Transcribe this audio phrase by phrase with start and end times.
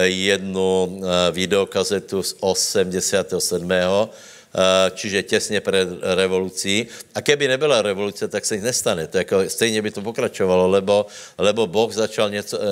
[0.00, 1.00] jednu
[1.32, 3.70] videokazetu z 87
[4.54, 6.86] Eh, čiže těsně před revolucí.
[7.14, 9.06] A keby nebyla revoluce, tak se nic nestane.
[9.06, 11.06] To jako, stejně by to pokračovalo, lebo,
[11.38, 12.64] lebo Boh začal něco, uh,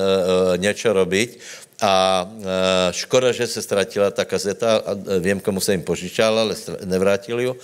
[0.57, 1.39] něco robiť
[1.83, 2.45] a uh,
[2.91, 7.53] škoda, že se ztratila ta kazeta, a vím, komu se jim požičal, ale nevrátil ju.
[7.53, 7.59] Uh,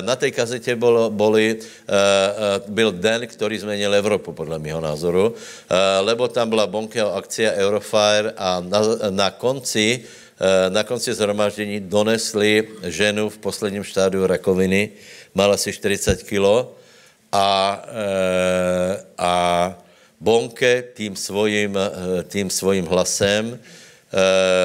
[0.00, 1.58] na té kazetě bylo, boli,
[2.66, 5.34] byl den, který změnil Evropu, podle mého názoru,
[6.00, 10.04] lebo tam byla Bonkeho akcia Eurofire a na, na konci
[10.68, 14.90] na konci zhromaždění donesli ženu v posledním štádiu rakoviny,
[15.34, 16.74] mala asi 40 kilo
[17.32, 17.82] a,
[19.18, 19.32] a
[20.20, 23.58] Bonke tím svojím, eh, tím svojím hlasem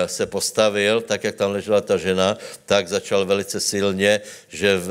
[0.06, 4.88] se postavil, tak jak tam ležela ta žena, tak začal velice silně, že v,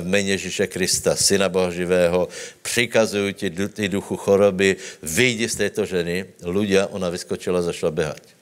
[0.00, 2.28] v jméně Ježíše Krista, Syna Boha živého,
[2.62, 6.24] přikazují ti, ty duchu choroby, vyjdi z této ženy.
[6.46, 8.39] Ľudia, ona vyskočila, zašla běhat.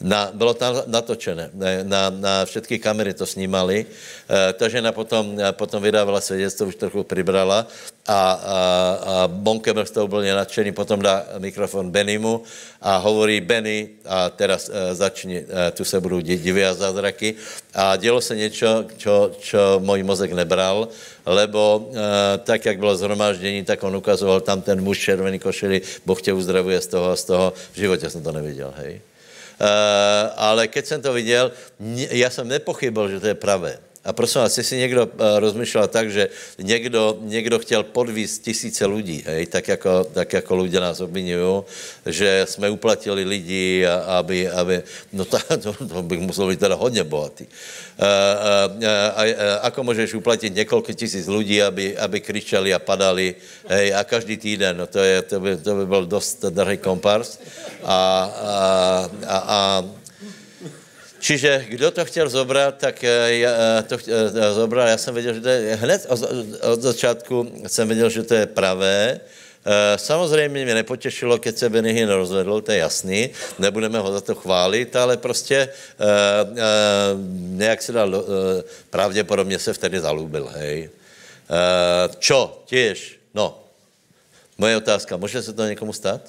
[0.00, 1.50] Na, bylo tam natočené,
[1.82, 3.86] na, na všechny kamery to snímali.
[4.28, 7.66] E, ta žena potom, potom vydávala svědectvo, už trochu přibrala
[8.06, 8.58] a, a,
[9.04, 12.42] a Bonke byl z toho úplně nadšený, potom dá mikrofon Benimu
[12.82, 17.34] a hovorí Benny a teraz e, začni, e, tu se budou divy a zázraky.
[17.74, 20.88] A dělo se něco, čo, čo můj mozek nebral,
[21.26, 26.22] lebo e, tak, jak bylo zhromáždění, tak on ukazoval tam ten muž červený košili, Boh
[26.22, 27.52] tě uzdravuje z toho a z toho.
[27.72, 29.00] V životě jsem to neviděl, hej.
[29.56, 31.52] Uh, ale keď jsem to viděl,
[32.10, 33.78] já jsem nepochybil, že to je pravé.
[34.06, 39.22] A prosím vás, jestli někdo uh, rozmýšlel tak, že někdo, někdo chtěl podvízt tisíce lidí,
[39.26, 41.62] hej, tak, jako, tak jako lidé nás obvinují,
[42.06, 46.74] že jsme uplatili lidi, a, aby, aby, no to, to, to bych musel být teda
[46.74, 47.44] hodně bohatý.
[47.44, 52.78] Uh, uh, uh, a, uh, ako můžeš uplatit několik tisíc lidí, aby, aby kričeli a
[52.78, 53.34] padali,
[53.68, 57.38] hej, a každý týden, no to, je, to, by, to by byl dost drahý kompars.
[57.84, 59.84] A, a, a, a
[61.26, 64.88] Čiže kdo to chtěl zobrat, tak eh, já eh, to chtěl eh, zobrat.
[64.88, 66.06] Já jsem věděl, že to je, hned
[66.62, 69.20] od začátku jsem věděl, že to je pravé.
[69.96, 74.96] Samozřejmě mě nepotěšilo, keď se Benihin rozvedl, to je jasný, nebudeme ho za to chválit,
[74.96, 75.68] ale prostě
[77.58, 78.24] nějak se dal,
[78.90, 80.90] pravděpodobně se vtedy zalúbil, hej.
[82.18, 83.58] Čo, těž, no,
[84.58, 86.20] moje otázka, může se to někomu stát?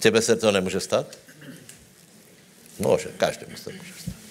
[0.00, 1.06] Tebe se to nemůže stát?
[2.78, 4.22] Může, každému se může stát.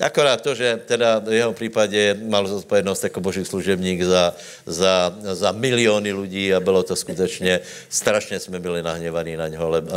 [0.00, 4.34] Akorát to, že teda v jeho případě mal zodpovědnost jako boží služebník za,
[4.66, 9.90] za, za miliony lidí a bylo to skutečně, strašně jsme byli nahněvaní na něho, lebo,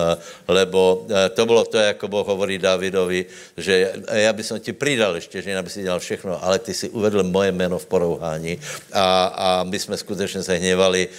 [0.48, 3.26] lebo to bylo to, jako Boh hovorí Davidovi,
[3.58, 7.24] že já bych ti přidal ještě, že aby si dělal všechno, ale ty si uvedl
[7.24, 8.60] moje jméno v porouhání
[8.94, 11.10] a, a my jsme skutečně se hněvali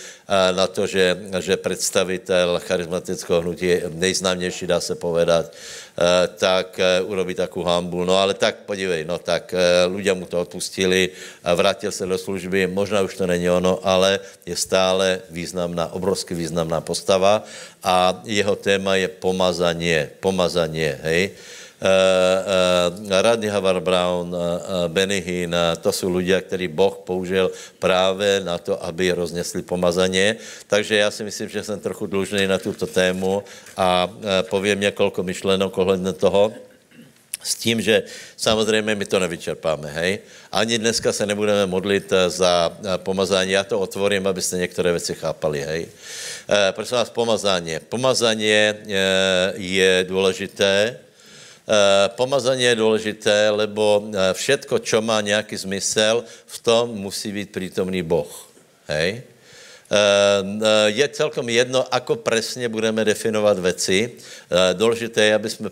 [0.53, 5.53] na to, že, že představitel charismatického hnutí, nejznámější, dá se povedat,
[5.93, 8.05] Eh, tak eh, urobí takovou hambu.
[8.05, 9.55] No ale tak podívej, no tak
[9.93, 11.13] lidé mu to odpustili,
[11.45, 16.81] vrátil se do služby, možná už to není ono, ale je stále významná, obrovsky významná
[16.81, 17.45] postava
[17.85, 21.31] a jeho téma je pomazaně, pomazaně, hej.
[21.83, 21.89] Uh,
[23.03, 24.39] uh, Radny Havar Brown, uh,
[24.89, 30.37] Benny Hinn, to jsou lidé, který Boh použil právě na to, aby roznesli pomazaně.
[30.67, 33.43] Takže já si myslím, že jsem trochu dlužný na tuto tému
[33.77, 34.09] a
[34.51, 36.53] povím několik myšlenok ohledně toho.
[37.43, 38.03] S tím, že
[38.37, 40.19] samozřejmě my to nevyčerpáme, hej.
[40.53, 43.51] Ani dneska se nebudeme modlit za pomazání.
[43.51, 45.87] Já to otvorím, abyste některé věci chápali, hej.
[46.71, 47.75] prosím vás, pomazání.
[47.89, 48.47] Pomazání
[49.55, 50.99] je důležité,
[51.73, 57.49] Eh, pomazání je důležité, lebo eh, všetko, čo má nějaký zmysel, v tom musí být
[57.49, 58.29] přítomný Boh.
[58.93, 59.25] Hej?
[59.89, 64.21] Eh, je celkom jedno, ako presně budeme definovat věci.
[64.73, 65.71] Důležité je, aby jsme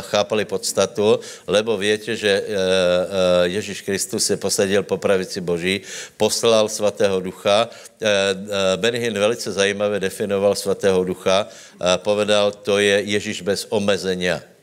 [0.00, 2.42] chápali podstatu, lebo víte, že
[3.42, 5.80] Ježíš Kristus se posadil po pravici Boží,
[6.16, 7.68] poslal svatého ducha.
[8.76, 11.46] Benhin velice zajímavě definoval svatého ducha,
[11.96, 14.57] povedal, to je Ježíš bez omezenia.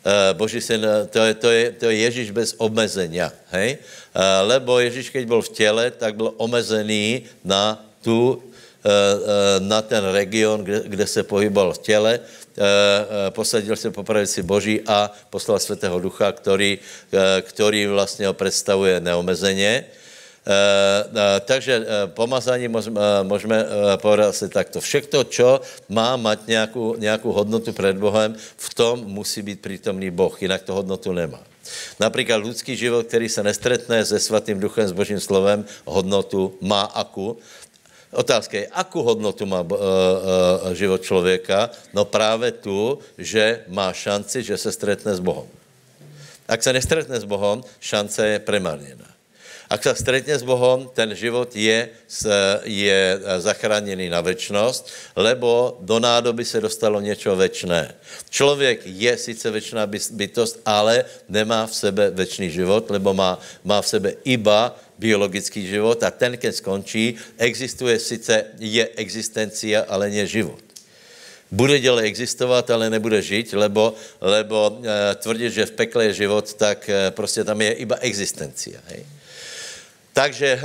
[0.00, 0.80] Uh, Boží syn,
[1.10, 3.76] to je, to, je, to je Ježíš bez omezenia, hej?
[4.16, 8.42] Uh, lebo Ježíš, keď byl v těle, tak byl omezený na tu,
[9.58, 12.20] na ten region, kde, kde se pohyboval v těle,
[13.30, 16.78] posadil se po pravici Boží a poslal Svatého Ducha, který,
[17.42, 19.84] který vlastně ho představuje neomezeně.
[20.40, 22.68] Eh, eh, takže eh, pomazání
[23.22, 23.66] můžeme
[24.28, 24.80] asi takto.
[24.80, 30.42] Všechno, čo má mít nějakou, nějakou hodnotu před Bohem, v tom musí být přítomný Boh,
[30.42, 31.40] jinak to hodnotu nemá.
[32.00, 37.36] Například lidský život, který se nestretne se svatým duchem, s božím slovem, hodnotu má aku.
[38.10, 39.78] Otázka je, akú hodnotu má uh, uh,
[40.74, 41.70] život člověka?
[41.94, 45.46] No právě tu, že má šanci, že se stretne s Bohem.
[46.48, 49.09] Ak se nestretne s Bohem, šance je premarněná.
[49.70, 51.94] Ak se stretne s Bohem, ten život je,
[52.66, 52.98] je
[53.38, 57.94] zachráněný na večnost, lebo do nádoby se dostalo něco večné.
[58.30, 63.86] Člověk je sice večná bytost, ale nemá v sebe večný život, lebo má, má v
[63.86, 70.60] sebe iba biologický život a ten, keď skončí, existuje sice, je existencia, ale nie život.
[71.50, 76.54] Bude děle existovat, ale nebude žít, lebo, lebo e, tvrdit, že v pekle je život,
[76.54, 78.78] tak e, prostě tam je iba existencia.
[78.86, 79.19] Hej?
[80.12, 80.60] Takže e,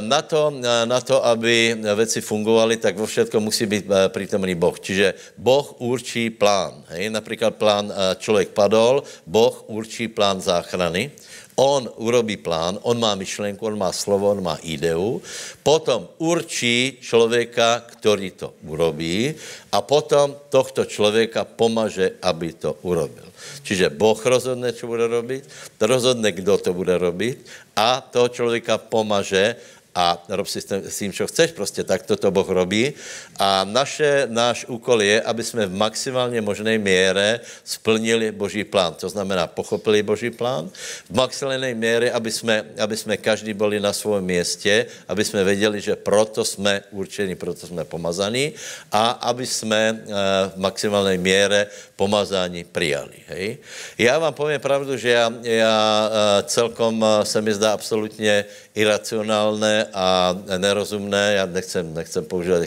[0.00, 0.52] na to,
[0.84, 4.80] na to, aby věci fungovaly, tak vo všetko musí být přítomný Boh.
[4.80, 6.84] Čiže Boh určí plán.
[6.88, 7.10] Hej?
[7.10, 11.10] Například plán člověk padol, Boh určí plán záchrany.
[11.56, 15.20] On urobí plán, on má myšlenku, on má slovo, on má ideu,
[15.60, 19.34] potom určí člověka, který to urobí
[19.72, 23.28] a potom tohto člověka pomaže, aby to urobil.
[23.62, 25.44] Čiže Boh rozhodne, co bude robit,
[25.80, 27.44] rozhodne, kdo to bude robit
[27.76, 29.56] a toho člověka pomaže,
[29.94, 32.92] a rob si s tím, co chceš, prostě tak to Boh robí.
[33.38, 38.94] A naše, náš úkol je, aby jsme v maximálně možné míře splnili Boží plán.
[38.94, 40.70] To znamená, pochopili Boží plán.
[41.10, 45.80] V maximálně míře, aby jsme, aby jsme každý byli na svém městě, aby jsme věděli,
[45.80, 48.52] že proto jsme určeni, proto jsme pomazaní
[48.92, 50.12] a aby jsme eh,
[50.48, 51.66] v maximální míře
[51.96, 53.16] pomazání přijali.
[53.28, 53.58] Hej?
[53.98, 59.86] Já vám povím pravdu, že já, já eh, celkom eh, se mi zdá absolutně iracionálné
[59.92, 62.62] a nerozumné, já nechcem, nechcem používat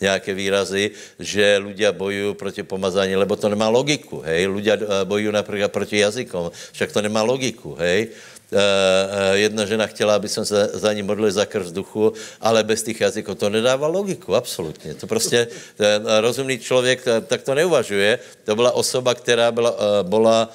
[0.00, 4.48] nějaké výrazy, že ľudia bojují proti pomazání, lebo to nemá logiku, hej.
[4.48, 8.08] Ľudia eh, bojují například proti jazykom, však to nemá logiku, hej.
[8.54, 12.62] Eh, eh, jedna žena chtěla, aby jsme se za ní modlili za krv vzduchu, ale
[12.62, 14.94] bez těch jazyků to nedává logiku, absolutně.
[14.94, 18.18] To prostě ten rozumný člověk tak to neuvažuje.
[18.44, 20.48] To byla osoba, která byla, byla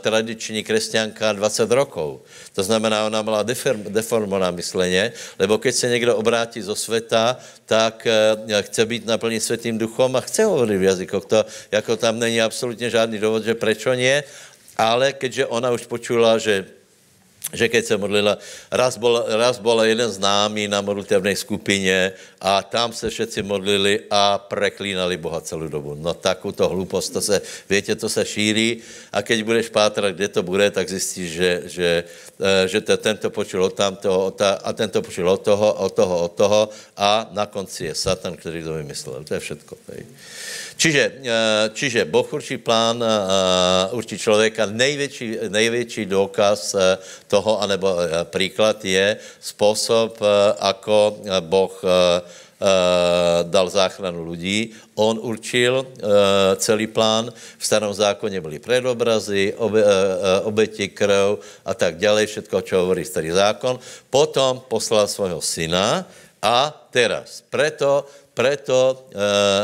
[0.00, 2.20] tradiční křesťanka 20 rokov.
[2.54, 3.44] To znamená, ona byla
[3.76, 7.36] deformovaná mysleně, lebo keď se někdo obrátí zo světa,
[7.66, 8.06] tak
[8.60, 11.24] chce být naplný světým duchom a chce hovorit v jazykoch.
[11.24, 14.24] To jako tam není absolutně žádný důvod, že proč nie,
[14.76, 16.64] ale keďže ona už počula, že
[17.54, 18.34] že keď se modlila,
[18.68, 22.12] raz bol, raz bol jeden známý na modlitevnej skupině
[22.42, 25.94] a tam se všetci modlili a preklínali Boha celou dobu.
[25.94, 30.42] No takovou hlupost, to se, větě, to se šíří a keď budeš pátrat, kde to
[30.42, 31.90] bude, tak zjistíš, že, že,
[32.40, 36.32] eh, že to, tento počul od tamtoho a tento počul od toho, od toho, od
[36.32, 36.60] toho
[36.96, 39.24] a na konci je Satan, který to vymyslel.
[39.24, 39.74] To je všetko.
[39.88, 40.02] Hej.
[40.74, 43.08] Čiže, eh, čiže Boh určí plán, eh,
[43.94, 44.66] určí člověka.
[44.66, 46.98] Největší, největší důkaz eh,
[47.44, 47.92] toho, anebo
[48.32, 50.16] příklad je způsob,
[50.56, 51.76] ako Boh
[53.44, 54.72] dal záchranu lidí.
[54.96, 55.84] On určil
[56.56, 57.28] celý plán.
[57.58, 59.84] V starom zákoně byly predobrazy, obe,
[60.48, 63.76] obeti, krv a tak dále, všetko, čo hovorí starý zákon.
[64.08, 66.08] Potom poslal svého syna
[66.40, 69.06] a teraz, preto preto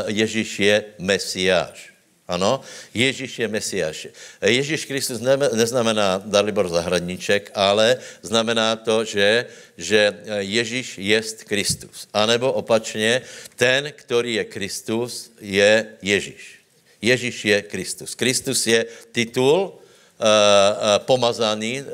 [0.07, 1.90] Ježíš je Mesiáš.
[2.31, 2.63] Ano,
[2.95, 4.07] Ježíš je Mesiáš.
[4.39, 12.07] Ježíš Kristus ne, neznamená Dalibor Zahradníček, ale znamená to, že, že Ježíš je Kristus.
[12.15, 13.21] A nebo opačně,
[13.59, 16.63] ten, který je Kristus, je Ježíš.
[17.01, 18.15] Ježíš je Kristus.
[18.15, 19.75] Kristus je titul, uh,
[20.23, 21.87] uh, pomazaný, uh,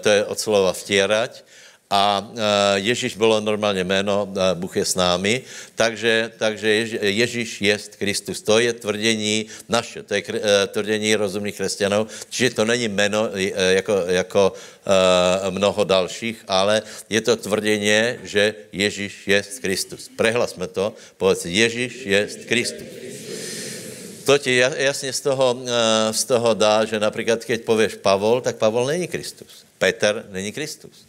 [0.00, 1.44] to je od slova vtěrať,
[1.92, 2.32] a
[2.74, 5.42] Ježíš bylo normálně jméno, Bůh je s námi,
[5.74, 6.68] takže, takže
[7.00, 8.42] Ježíš je Kristus.
[8.42, 13.52] To je tvrdění naše, to je e, tvrdění rozumných křesťanů, čiže to není jméno e,
[13.72, 20.08] jako, jako e, mnoho dalších, ale je to tvrdění, že Ježíš je Kristus.
[20.16, 22.88] Prehlasme to, povedz, Ježíš je Kristus.
[24.24, 25.60] To ti jasně z toho,
[26.10, 29.66] z toho dá, že například, keď pověš Pavol, tak Pavol není Kristus.
[29.78, 31.04] Petr není Kristus.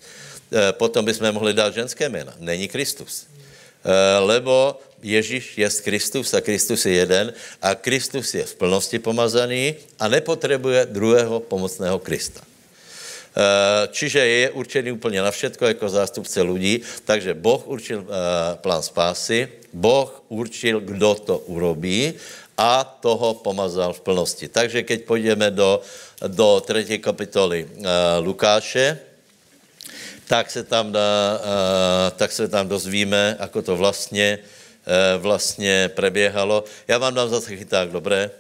[0.54, 2.30] Eh, potom bychom mohli dát ženské jména.
[2.38, 3.26] Není Kristus.
[3.26, 9.76] Eh, lebo Ježíš je Kristus a Kristus je jeden a Kristus je v plnosti pomazaný
[9.98, 12.46] a nepotřebuje druhého pomocného Krista.
[12.46, 18.06] Eh, čiže je určený úplně na všetko jako zástupce lidí, takže Boh určil
[18.62, 22.14] plán spásy, Boh určil, kdo to urobí
[22.54, 24.48] a toho pomazal v plnosti.
[24.54, 25.82] Takže keď půjdeme do,
[26.30, 27.02] do 3.
[27.02, 27.66] kapitoly
[28.22, 29.02] Lukáše,
[30.34, 31.42] tak se tam, dá,
[32.18, 36.66] tak se tam dozvíme, ako to vlastně, e, vlastně preběhalo.
[36.88, 38.32] Já vám dám zase chyták, dobré?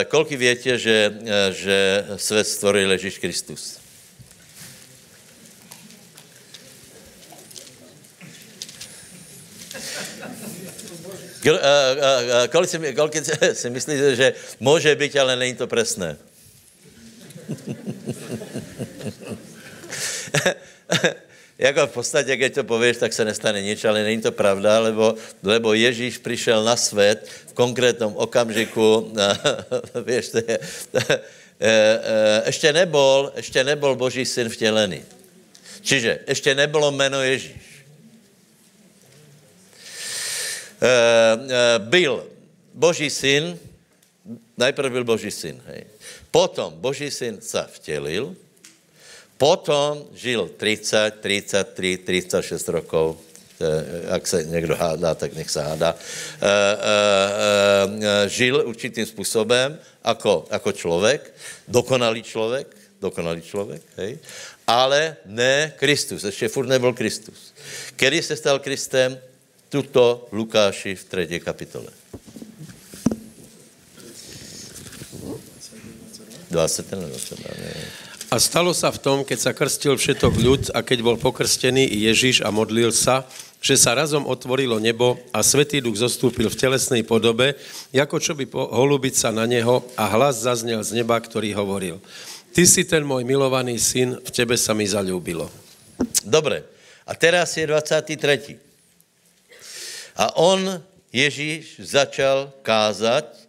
[0.00, 1.14] E, Kolky větě, že,
[1.54, 3.78] že svět stvoril Ježíš Kristus?
[12.50, 13.14] Kolik si, kolik
[13.54, 16.18] si myslíte, že může být, ale není to presné?
[21.58, 25.14] jako v podstatě, když to pověš, tak se nestane nič, ale není to pravda, lebo,
[25.42, 29.12] lebo Ježíš přišel na svět v konkrétnom okamžiku,
[30.06, 30.58] víš, to je,
[32.46, 35.02] ještě nebol, ještě nebol Boží syn vtělený.
[35.80, 37.84] Čiže ještě nebylo jméno Ježíš.
[41.78, 42.26] Byl
[42.74, 43.58] Boží syn,
[44.58, 45.84] najprv byl Boží syn, hej.
[46.30, 48.36] Potom Boží syn se vtělil,
[49.44, 53.16] Potom žil 30, 33, 36 rokov,
[54.08, 55.92] jak se někdo hádá, tak nech se hádá.
[55.92, 61.34] E, e, e, žil určitým způsobem jako, jako člověk,
[61.68, 64.18] dokonalý člověk, dokonalý člověk, hej?
[64.66, 67.52] ale ne Kristus, ještě furt nebyl Kristus.
[67.96, 69.18] Kdy se stal Kristem?
[69.68, 71.92] Tuto Lukáši v třetí kapitole.
[76.50, 78.03] 20, 20, ne.
[78.32, 82.08] A stalo sa v tom, keď sa krstil všetok ľud a keď bol pokrstený i
[82.08, 83.28] Ježíš a modlil sa,
[83.64, 87.56] že sa razom otvorilo nebo a Svetý Duch zostúpil v telesnej podobe,
[87.96, 91.96] ako čo by holubiť sa na neho a hlas zaznel z neba, ktorý hovoril.
[92.52, 95.48] Ty si ten môj milovaný syn, v tebe sa mi zalúbilo.
[96.22, 96.62] Dobre.
[97.08, 98.60] A teraz je 23.
[100.14, 103.43] A on, Ježíš, začal kázať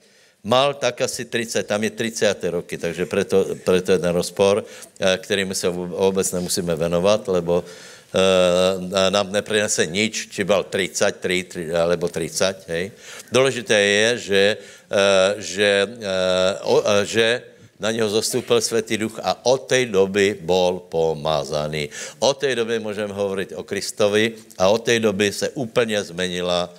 [0.45, 2.43] mal tak asi 30, tam je 30.
[2.53, 8.21] roky, takže preto, preto je ten rozpor, eh, kterým se vůbec nemusíme venovat, lebo uh,
[9.09, 12.91] nám neprinese nič, či byl 30, 3, 3 alebo 30, hej.
[13.31, 14.43] Důležité je, že,
[14.87, 15.87] uh, že,
[17.03, 17.41] že
[17.79, 21.89] na něho zastupil Světý duch a od té doby bol pomazaný.
[22.19, 26.71] Od té doby můžeme hovorit o Kristovi a od té doby se úplně zmenila,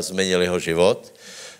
[0.00, 1.12] zmenil jeho život.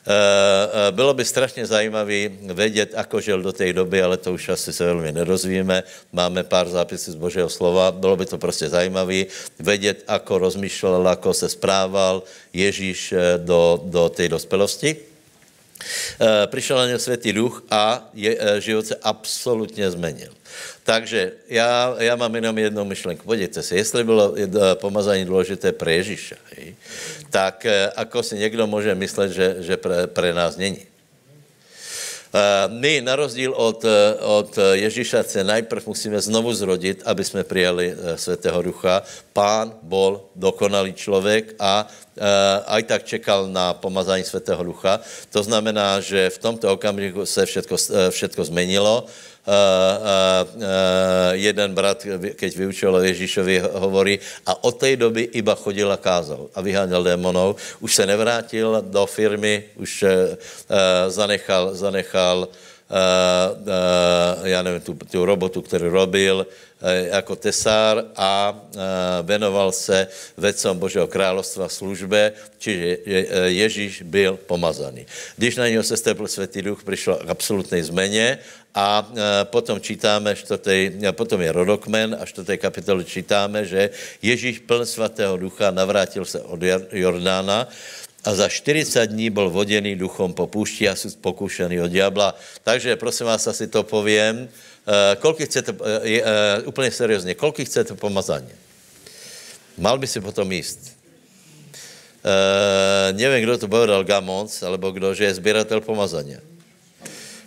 [0.02, 4.49] Eh, eh, bylo by strašně zajímavé vědět, ako žil do té doby, ale to už
[4.49, 5.82] asi se velmi nerozvíjeme.
[6.12, 7.92] Máme pár zápisů z Božího slova.
[7.92, 9.30] Bylo by to prostě zajímavé
[9.61, 15.12] vědět, ako rozmýšlel, ako se správal Ježíš eh, do, do té dospelosti.
[16.46, 20.32] Přišel na ně Světý duch a je, život se absolutně změnil.
[20.82, 23.24] Takže já, já mám jenom jednu myšlenku.
[23.24, 24.34] Podívejte se, jestli bylo
[24.74, 26.36] pomazání důležité pro Ježíša,
[27.30, 29.74] tak eh, ako si někdo může myslet, že, že
[30.12, 30.91] pre nás není.
[32.32, 37.44] Eh, my, na rozdíl od, eh, od Ježíša, se najprv musíme znovu zrodit, aby jsme
[37.44, 39.02] přijali Svatého Ducha.
[39.32, 41.86] Pán bol dokonalý člověk a
[42.68, 45.00] aj tak čekal na pomazání Svatého Ducha.
[45.32, 47.76] To znamená, že v tomto okamžiku se všetko,
[48.12, 49.08] všetko zmenilo
[49.46, 49.52] uh,
[50.44, 52.06] uh, jeden brat,
[52.37, 57.56] keď vyučil Ježíšovi, hovorí, a od té doby iba chodil a kázal a vyháněl démonov.
[57.80, 60.11] Už se nevrátil do firmy, už uh,
[61.08, 62.49] zanechal, zanechal
[64.44, 66.46] já nevím, tu, tu robotu, kterou robil,
[67.12, 68.61] jako tesár a
[69.22, 70.06] věnoval se
[70.37, 72.96] vecom Božího královstva službe, čiže
[73.46, 75.06] Ježíš byl pomazaný.
[75.37, 78.38] Když na něho se stepl Světý duch, přišlo k absolutné změně
[78.75, 79.12] a
[79.44, 83.90] potom čítáme, čtvrtej, potom je rodokmen a čtvrté kapitole čítáme, že
[84.22, 86.61] Ježíš pln svatého ducha navrátil se od
[86.92, 87.68] Jordána
[88.25, 92.35] a za 40 dní byl voděný duchom po půšti a pokušený od diabla.
[92.64, 94.49] Takže prosím vás, asi to povím.
[94.49, 95.75] E, kolik chcete,
[96.64, 98.49] úplně seriózně, kolik chcete pomazání?
[99.79, 100.97] Mal by si potom jíst.
[103.12, 106.37] nevím, kdo to povedal, Gamons, alebo kdo, že je sběratel pomazání.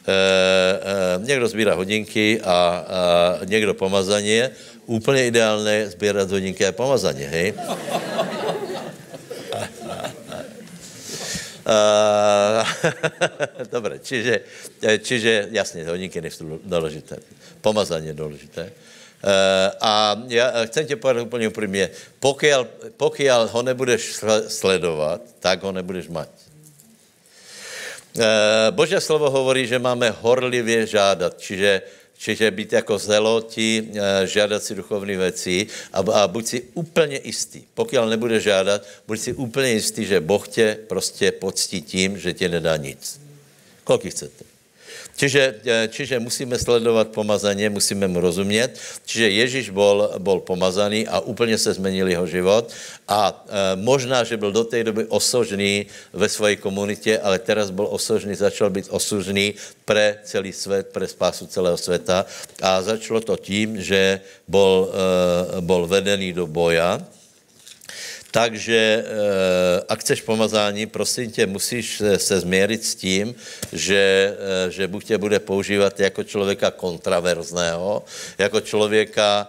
[0.08, 4.50] Eh, eh, někdo sbírá hodinky a, a někdo pomazaně.
[4.86, 7.54] Úplně ideálné sbírat hodinky a pomazaně, hej?
[7.54, 7.76] Uh,
[13.72, 14.42] Dobre, čiže,
[15.02, 17.18] čiže jasně, hodinky nejsou důležité.
[17.62, 18.64] Pomazání je důležité.
[18.64, 18.70] Uh,
[19.82, 22.48] a já chcem tě povedat úplně upřímně, pokud,
[22.98, 26.30] pokud ho nebudeš sledovat, tak ho nebudeš mať.
[28.16, 31.82] Eh, Boží slovo hovorí, že máme horlivě žádat, čiže,
[32.18, 37.64] čiže být jako zeloti, eh, žádat si duchovní věci a, a buď si úplně jistý.
[37.74, 42.50] Pokud nebude žádat, buď si úplně jistý, že Boh tě prostě poctí tím, že tě
[42.50, 43.22] nedá nic.
[43.84, 44.55] Kolik chcete?
[45.16, 48.76] Čiže, eh, čiže musíme sledovat pomazaně, musíme mu rozumět.
[49.06, 52.68] Čiže Ježíš bol, bol pomazaný a úplně se zmenil jeho život.
[53.08, 57.88] A e, možná, že byl do té doby osožný ve své komunitě, ale teraz byl
[57.92, 59.54] osožný, začal být osožný
[59.86, 62.26] pre celý svět, pre spásu celého světa.
[62.62, 66.98] A začalo to tím, že bol, e, bol vedený do boja.
[68.36, 69.04] Takže e,
[69.88, 73.36] ak chceš pomazání, prosím tě, musíš se, změřit s tím,
[73.72, 74.36] že,
[74.68, 78.04] e, že Bůh tě bude používat jako člověka kontraverzného,
[78.38, 79.48] jako člověka,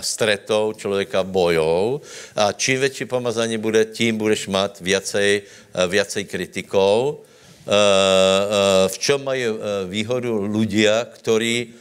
[0.00, 2.00] stretou, člověka bojou.
[2.36, 5.42] A čím větší pomazání bude, tím budeš mít viacej,
[5.76, 7.20] viacej kritikou.
[8.88, 9.44] V čem mají
[9.84, 11.76] výhodu ľudia, ktorí,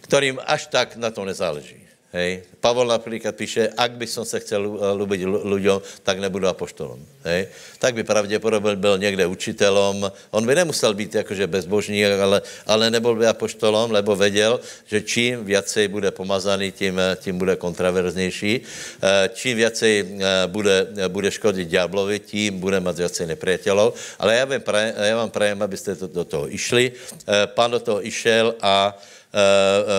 [0.00, 1.79] kterým až tak na to nezáleží.
[2.10, 2.42] Hej.
[2.58, 4.66] Pavol například píše, ak by som se chcel
[4.98, 6.98] ľúbiť ľuďom, tak nebudu apoštolom.
[7.22, 7.46] Hej.
[7.78, 10.10] Tak by pravděpodobně byl někde učitelom.
[10.30, 15.44] On by nemusel být jakože bezbožný, ale, ale nebyl by apoštolom, lebo věděl, že čím
[15.44, 18.60] viacej bude pomazaný, tím, tím bude kontraverznější.
[18.60, 23.94] Eh, čím viacej eh, bude, bude škodit ďáblovi, tím bude mít viacej nepriateľov.
[24.18, 26.90] Ale já vám prajem, já vám prajem abyste to, do toho išli.
[26.90, 29.19] Eh, pán do toho išel a Eh, eh,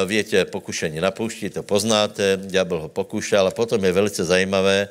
[0.06, 4.88] větě, pokušení na poušti, to poznáte, ďábel ho pokoušel a potom je velice zajímavé,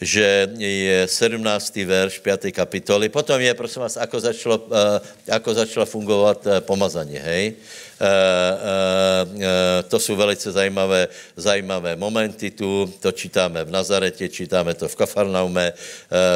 [0.00, 1.76] že je 17.
[1.76, 2.52] verš 5.
[2.52, 3.08] kapitoly.
[3.08, 7.44] Potom je, prosím vás, ako začalo, eh, ako začalo fungovat pomazání, hej?
[9.88, 15.72] To jsou velice zajímavé, zajímavé momenty tu, to čítáme v Nazaretě, čítáme to v Kafarnaume,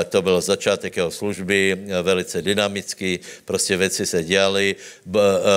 [0.09, 4.77] to byl začátek jeho služby, velice dynamický, prostě věci se dělaly,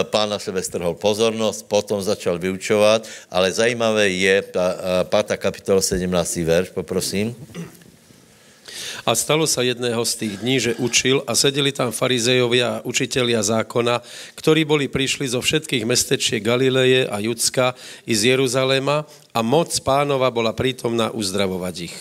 [0.04, 4.44] pán na sebe strhol pozornost, potom začal vyučovat, ale zajímavé je,
[5.04, 5.38] 5.
[5.38, 6.36] kapitola 17.
[6.36, 7.36] verš, poprosím.
[9.06, 13.46] A stalo sa jedného z tých dní, že učil a sedeli tam farizejovia a učitelia
[13.46, 14.02] zákona,
[14.34, 17.78] ktorí boli prišli zo všetkých mestečiek Galileje a Judska
[18.10, 21.98] i z Jeruzaléma a moc pánova bola prítomná uzdravovať ich.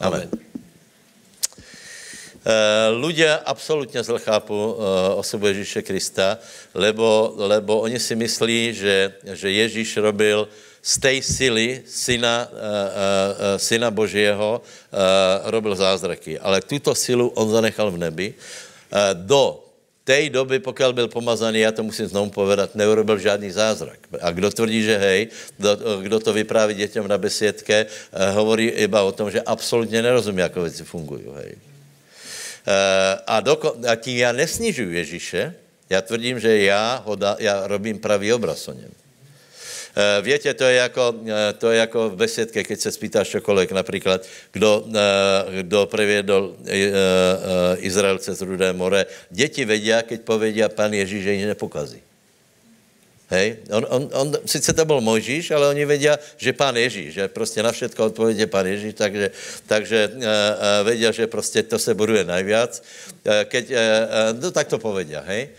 [0.00, 0.32] Amen.
[0.32, 0.46] Amen.
[2.94, 6.38] Ľudia absolutně zle chápu eh, osobu Ježíše Krista,
[6.74, 10.48] lebo, lebo oni si myslí, že, že Ježíš robil
[10.86, 16.38] z té sily syna, uh, uh, syna Božího uh, robil zázraky.
[16.38, 18.26] Ale tuto silu on zanechal v nebi.
[18.30, 19.66] Uh, do
[20.06, 23.98] té doby, pokud byl pomazaný, já to musím znovu povedat, neurobil žádný zázrak.
[24.22, 25.70] A kdo tvrdí, že hej, kdo,
[26.02, 30.54] kdo to vypráví dětem na besiedke, uh, hovorí iba o tom, že absolutně nerozumí, jak
[30.56, 31.26] věci fungují.
[31.34, 31.50] Hej.
[31.50, 35.54] Uh, a, doko, a tím já nesnižuji Ježíše,
[35.90, 38.90] já tvrdím, že já, ho da, já robím pravý obraz o něm.
[39.96, 43.72] Eh, Víte, to je jako, eh, to je jako v besedke, keď se spýtáš čokoliv,
[43.72, 46.52] například, kdo, eh, kdo previedol
[47.80, 49.06] Izraelce z Rudé more.
[49.30, 52.00] Děti vědí, keď povedia pan Ježíš, že jich nepokazí.
[53.32, 53.56] Hej?
[53.72, 57.62] On, on, on, sice to byl Mojžíš, ale oni vědí, že pán Ježíš, že prostě
[57.62, 59.30] na všetko odpovědě pán Ježíš, takže,
[59.66, 60.22] takže uh,
[60.86, 62.82] vědí, že prostě to se buduje najviac.
[63.44, 63.64] Keď,
[64.38, 65.50] no tak to povedia, hej?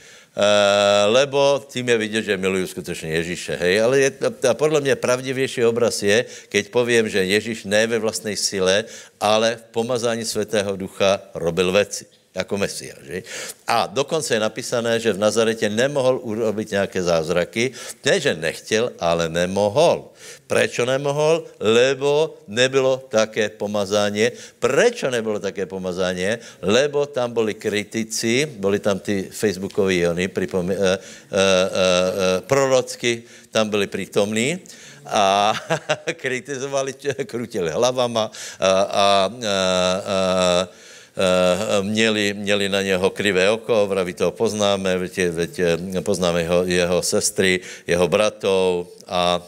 [1.08, 3.58] Lebo tím je vidět, že miluju skutečně Ježíše.
[3.62, 3.82] Hej?
[3.82, 4.12] Ale je,
[4.50, 8.86] a podle mě pravdivější obraz je, keď povím, že Ježíš ne ve vlastní sile,
[9.22, 12.06] ale v pomazání Svatého Ducha robil věci
[12.38, 12.96] jako Mesia.
[13.02, 13.24] Že?
[13.68, 17.72] A dokonce je napísané, že v Nazaretě nemohl urobit nějaké zázraky.
[18.06, 20.14] Ne, že nechtěl, ale nemohol.
[20.48, 21.44] Prečo nemohol?
[21.60, 24.32] Lebo nebylo také pomazání.
[24.60, 26.40] Prečo nebylo také pomazání?
[26.62, 30.98] Lebo tam byli kritici, byli tam ty facebookoví jony, pripom- uh, uh, uh,
[32.48, 34.60] prorocky, tam byli přítomní
[35.06, 35.54] a
[36.14, 39.32] kritizovali, krutili hlavama a, a, a,
[40.08, 40.68] a
[41.18, 47.02] Eh, měli, měli na něho krivé oko, vraví to poznáme, veď eh, poznáme jeho, jeho
[47.02, 49.42] sestry, jeho bratov a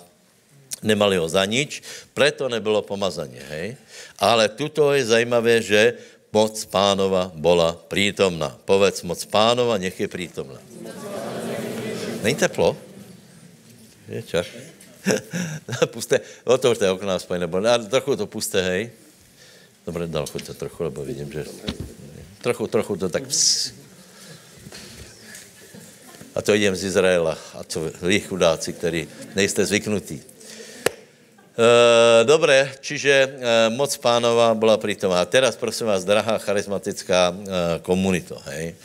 [0.83, 1.81] nemali ho za nič,
[2.13, 3.77] preto nebylo pomazaně, hej.
[4.19, 8.53] Ale tuto je zajímavé, že moc pánova bola prítomná.
[8.65, 10.59] Povedz, moc pánova, nech je prítomná.
[12.23, 12.77] Není teplo?
[14.07, 14.45] Je čak.
[15.93, 18.91] puste, otevřte okna aspoň, nebo trochu to puste, hej.
[19.85, 21.45] Dobře, dal to trochu, lebo vidím, že
[22.41, 23.73] trochu, trochu to tak ps.
[26.35, 27.37] A to idem z Izraela.
[27.53, 30.21] A to vy chudáci, který nejste zvyknutí.
[31.59, 33.29] E, dobré, čiže e,
[33.67, 35.19] moc pánova byla prítomná.
[35.19, 37.35] A teraz, prosím vás, drahá charismatická e,
[37.83, 38.75] komunito, hej.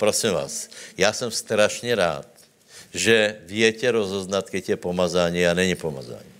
[0.00, 0.68] Prosím vás,
[0.98, 2.26] já jsem strašně rád,
[2.94, 6.32] že větě rozoznat, keď je pomazání a není pomazání.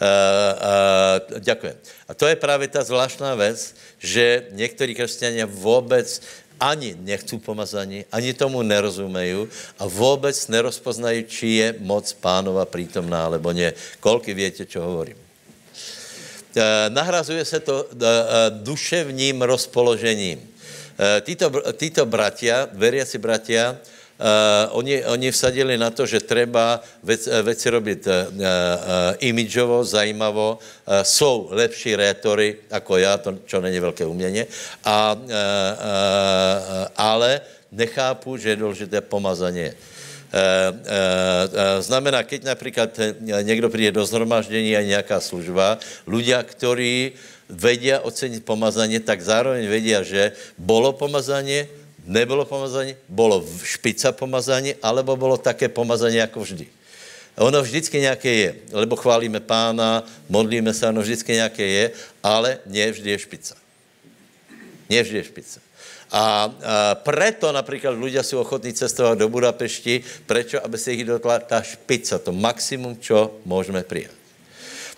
[0.00, 1.76] Uh, ďakujem.
[2.08, 6.20] A to je právě ta zvláštná věc, že někteří křesťania vůbec
[6.60, 13.52] ani nechcú pomazaní, ani tomu nerozumejí a vůbec nerozpoznají, či je moc pánova prítomná, alebo
[13.52, 13.72] ne.
[14.00, 15.16] Kolky větě, čo hovorím.
[15.16, 17.98] Uh, nahrazuje se to uh,
[18.62, 20.50] duševním rozpoložením.
[21.24, 21.48] Títo,
[21.80, 23.72] títo bratia, veriaci bratia,
[24.70, 28.18] oni, oni vsadili na to, že treba vec, veci robiť uh, uh,
[29.24, 30.58] imidžovo, zajímavo.
[30.60, 34.44] Uh, jsou lepší rétory ako já, to, čo není velké umění,
[34.84, 35.32] a, uh, uh,
[36.96, 37.40] ale
[37.72, 39.74] nechápu, že je důležité pomazanie.
[40.30, 40.46] E,
[41.82, 42.90] znamená, keď například
[43.42, 47.18] někdo přijde do zhromaždění a nějaká služba, ľudia, ktorí
[47.50, 51.66] vedia ocenit pomazanie, tak zároveň vedia, že bolo pomazanie,
[52.10, 56.66] nebylo pomazání, bylo špica pomazání, alebo bylo také pomazání jako vždy.
[57.38, 61.84] Ono vždycky nějaké je, lebo chválíme pána, modlíme se, ono vždycky nějaké je,
[62.22, 63.54] ale ne vždy je špica.
[64.90, 65.60] Ne vždy je špica.
[66.10, 66.50] A, a
[67.06, 70.58] preto například ľudia jsou ochotní cestovat do Budapešti, prečo?
[70.58, 74.14] Aby se jich dotla ta špica, to maximum, čo můžeme přijat.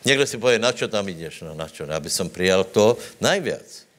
[0.05, 1.44] Někdo si pově, na čo tam jdeš?
[1.44, 1.85] No na čo?
[1.87, 3.91] No, aby som přijal to najviac.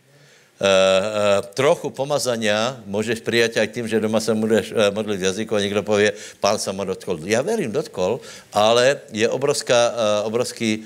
[0.61, 5.23] Uh, uh, trochu pomazania můžeš přijat aj tím, že doma se budeš uh, modlit v
[5.23, 7.19] jazyku a někdo pově, pán se ma dotkol.
[7.25, 8.21] Já verím, dotkol,
[8.53, 9.91] ale je obrovská,
[10.23, 10.85] obrovský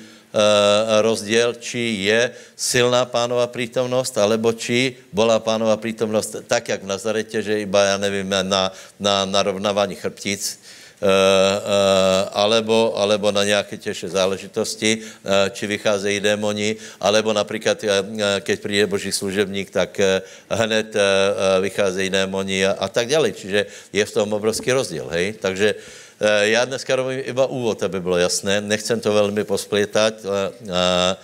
[1.02, 7.42] rozdíl, či je silná pánova prítomnost, alebo či byla pánova prítomnost tak, jak v Nazaretě,
[7.42, 10.60] že iba, já nevím, na, na narovnávání chrbtic,
[12.34, 17.78] alebo, alebo na nějaké těžší záležitosti, uh, či vycházejí démoni, alebo například,
[18.42, 20.02] keď přijde boží služebník, tak
[20.50, 20.96] hned
[21.62, 23.32] vycházejí démoni a, a tak dále.
[23.32, 25.34] Čiže je v tom obrovský rozdíl, hej?
[25.38, 25.76] Takže
[26.42, 30.26] já dneska robím iba úvod, aby bylo jasné, nechcem to velmi posplětat,
[30.68, 31.16] Eh,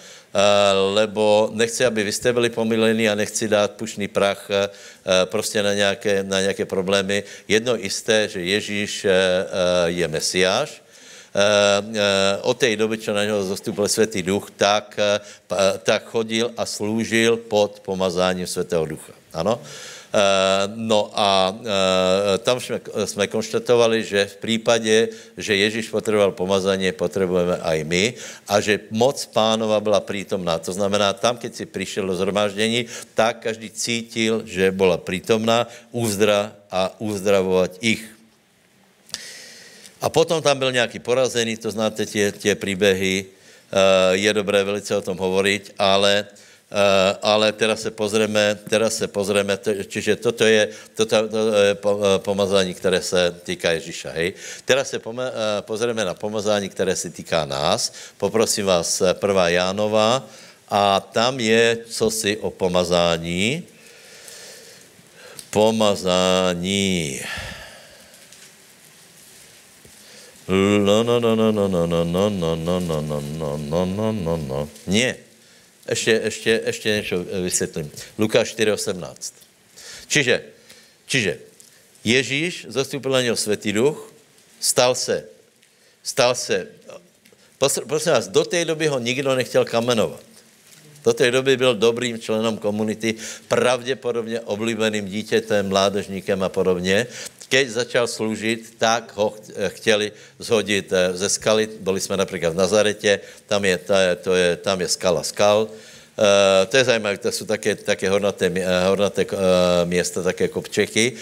[0.93, 4.69] lebo nechci, aby vy jste byli pomilení a nechci dát pušný prach eh,
[5.26, 7.24] prostě na nějaké, na nějaké problémy.
[7.48, 9.12] Jedno jisté, že Ježíš eh,
[9.86, 10.84] je Mesiáš,
[12.41, 15.00] od té doby, co na něho zastupil Světý duch, tak,
[15.84, 19.13] tak chodil a sloužil pod pomazáním Světého ducha.
[19.34, 19.62] Ano?
[20.13, 26.93] Eh, no a eh, tam jsme, jsme konštatovali, že v případě, že Ježíš potřeboval pomazání,
[26.93, 28.13] potřebujeme aj my
[28.45, 30.62] a že moc pánova byla prítomná.
[30.62, 32.86] To znamená, tam, keď si přišel do zhromáždění,
[33.17, 38.06] tak každý cítil, že byla prítomná úzdra a uzdravovat ich.
[39.97, 44.93] A potom tam byl nějaký porazený, to znáte tě, tě příběhy, eh, je dobré velice
[44.93, 46.53] o tom hovorit, ale Eh,
[47.22, 49.58] ale teraz se pozrieme, teraz se pozrieme,
[49.88, 54.34] čiže toto je, toto, toto je eh, pomazání, které se týká Ježíša, hej.
[54.66, 57.94] Teraz se pome, eh, pozrieme na pomazání, které se týká nás.
[58.18, 60.26] Poprosím vás, prvá Jánova,
[60.70, 63.64] a tam je cosi o pomazání.
[65.54, 67.22] Pomazání.
[70.50, 74.38] No, no, no, no, no, no, no, no, no, no, no, no, no, no, no,
[74.38, 74.70] no.
[74.88, 75.23] Nie.
[75.89, 77.91] Ještě, ještě, ještě něco vysvětlím.
[78.17, 79.34] Lukáš 4.18.
[80.08, 80.43] Čiže,
[81.06, 81.39] čiže
[82.04, 84.12] Ježíš zastupil na něho světý duch,
[84.60, 85.26] stal se,
[86.04, 86.67] stal se,
[87.88, 90.24] prosím vás, do té doby ho nikdo nechtěl kamenovat.
[91.04, 93.15] Do té doby byl dobrým členem komunity,
[93.48, 97.08] pravděpodobně oblíbeným dítětem, mládežníkem a podobně.
[97.54, 99.38] Keď začal sloužit, tak ho
[99.78, 100.10] chtěli
[100.42, 101.70] zhodit eh, ze skaly.
[101.86, 103.78] Byli jsme například v Nazaretě, tam je,
[104.26, 105.70] to je, tam je skala skal.
[106.13, 109.42] Uh, to je zajímavé, to jsou také, také hornaté, uh, hornaté uh,
[109.86, 111.13] města, také jako Čechy.
[111.13, 111.18] Uh,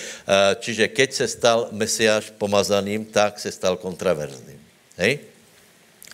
[0.59, 4.59] čiže keď se stal Mesiáš pomazaným, tak se stal kontraverzným.
[4.99, 5.19] Hej?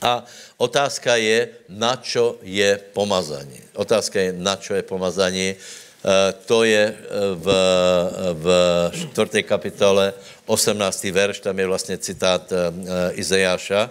[0.02, 0.26] A
[0.58, 3.62] otázka je, na čo je pomazání.
[3.74, 5.58] Otázka je, na čo je pomazání.
[5.58, 5.87] Eh,
[6.46, 6.98] to je eh,
[7.36, 7.48] v,
[8.34, 8.46] v
[9.14, 9.44] 4.
[9.44, 10.14] kapitole
[10.46, 11.12] 18.
[11.12, 13.90] verš, tam je vlastně citát eh, Izajáša.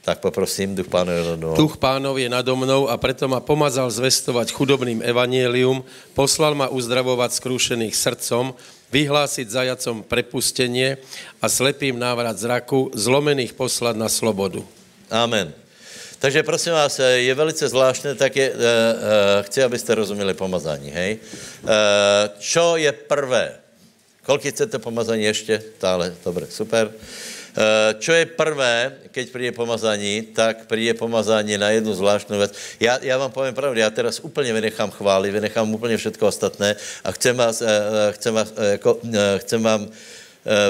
[0.00, 3.84] Tak poprosím, duch pánov je nado Duch pánov je nado mnou a preto ma pomazal
[3.92, 5.84] zvestovať chudobným evanielium,
[6.16, 8.56] poslal ma uzdravovať skrúšených srdcom,
[8.88, 10.96] vyhlásiť zajacom prepustenie
[11.36, 14.64] a slepým návrat zraku, zlomených poslať na slobodu.
[15.12, 15.52] Amen.
[16.20, 20.90] Takže prosím vás, eh, je velice zvláštné, tak je, uh, uh, chci, abyste rozuměli pomazání,
[20.92, 21.16] hej.
[21.64, 21.68] Uh,
[22.38, 23.56] čo je prvé?
[24.22, 25.62] Kolik chcete pomazání ještě?
[25.80, 26.92] Tále, dobré, super.
[26.92, 32.52] Uh, čo je prvé, keď přijde pomazání, tak přijde pomazání na jednu zvláštnou věc.
[32.80, 37.12] Já, já vám povím pravdu, já teraz úplně vynechám chvály, vynechám úplně všechno ostatné a
[37.12, 37.68] chcem vás, uh,
[38.10, 39.94] chcem vás, uh, jako, uh, chcem vám Eh,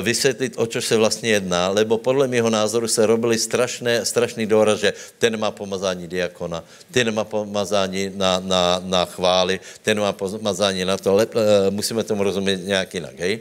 [0.03, 4.81] vysvětlit, o čo se vlastně jedná, lebo podle mého názoru se robili strašné, strašný důraz,
[4.81, 10.85] že ten má pomazání diakona, ten má pomazání na, na, na chvály, ten má pomazání
[10.85, 13.41] na to, lep, uh, musíme tomu rozumět nějak jinak, hej?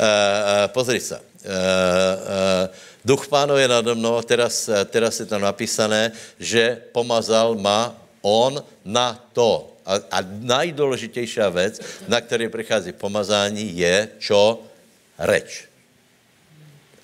[0.00, 0.06] Uh,
[0.72, 1.20] pozri se.
[3.06, 6.10] Duch pánov je nade mnou, teraz, teraz je tam napísané,
[6.42, 9.70] že pomazal má on na to.
[9.86, 14.58] A, a nejdůležitější věc, na které přichází pomazání, je čo?
[15.18, 15.64] Reč.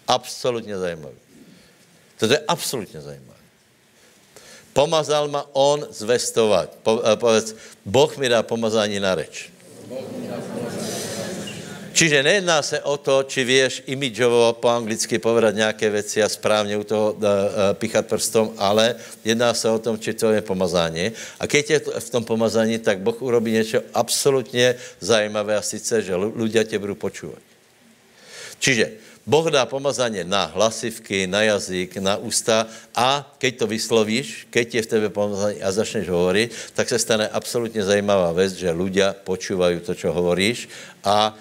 [0.09, 1.17] Absolutně zajímavý.
[2.19, 3.43] To je absolutně zajímavé.
[4.73, 6.71] Pomazal ma on zvestovat.
[6.83, 9.53] Po, eh, povedz, Boh mi dá pomazání na reč.
[11.93, 16.77] Čiže nejedná se o to, či vieš imidžovo po anglicky povedať nějaké věci a správně
[16.77, 17.29] u toho uh, uh,
[17.77, 21.13] pichat prstom, ale jedná se o tom, či to je pomazání.
[21.37, 26.17] A keď je v tom pomazání, tak Boh urobí něco absolutně zajímavé a sice, že
[26.17, 27.52] ľudia tě budou počúvat.
[28.63, 34.67] Čiže Boh dá pomazání na hlasivky, na jazyk, na ústa a keď to vyslovíš, keď
[34.75, 39.15] je v tebe pomazání a začneš hovoriť, tak se stane absolutně zajímavá věc, že ľudia
[39.27, 40.71] počúvají to, čo hovoríš
[41.03, 41.35] a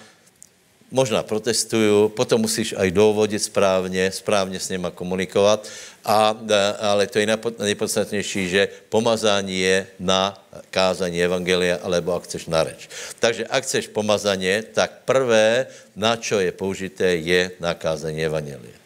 [0.92, 5.66] možná protestují, potom musíš aj dovodit správně, správně s nima komunikovat,
[6.06, 6.38] a,
[6.80, 7.28] ale to je
[7.60, 10.34] nejpodstatnější, že pomazání je na
[10.70, 12.90] kázání Evangelia, alebo ak chceš na reč.
[13.20, 18.82] Takže ak chceš pomazaně, tak prvé, na čo je použité, je na kázání Evangelia.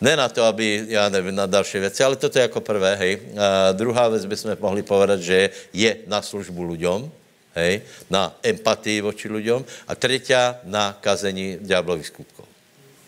[0.00, 3.18] Ne na to, aby, já nevím, na další věci, ale toto je jako prvé, hej.
[3.36, 7.10] A druhá věc bychom mohli povedat, že je na službu lidem,
[7.58, 12.46] hej, na empatii voči ľuďom a tretia na kazení diablových skutkov.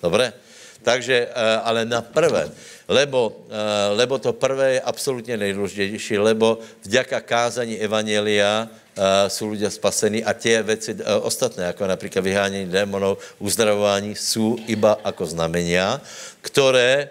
[0.03, 0.35] Dobre?
[0.83, 2.51] Takže, eh, ale na prvé,
[2.91, 9.71] lebo, eh, lebo to prvé je absolutně nejdůležitější, lebo vďaka kázání Evangelia eh, jsou lidé
[9.71, 16.01] spasení a tie věci ostatné, jako například vyhánění démonů, uzdravování, jsou iba jako znamenia,
[16.43, 17.09] které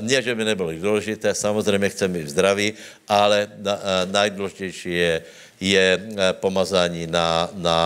[0.00, 2.72] nie, že by nebyly důležité, samozřejmě chceme být zdraví,
[3.08, 3.48] ale
[4.08, 5.22] najdůležitější je
[5.60, 7.78] je eh, pomazání na, na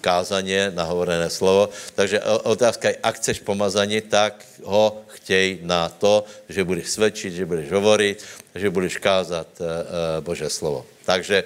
[0.00, 1.68] kázaně, na hovorené slovo.
[1.94, 7.46] Takže otázka je, ak chceš pomazání, tak ho chtěj na to, že budeš svědčit, že
[7.46, 9.66] budeš hovorit, že budeš kázat uh,
[10.24, 10.86] Bože slovo.
[11.04, 11.44] Takže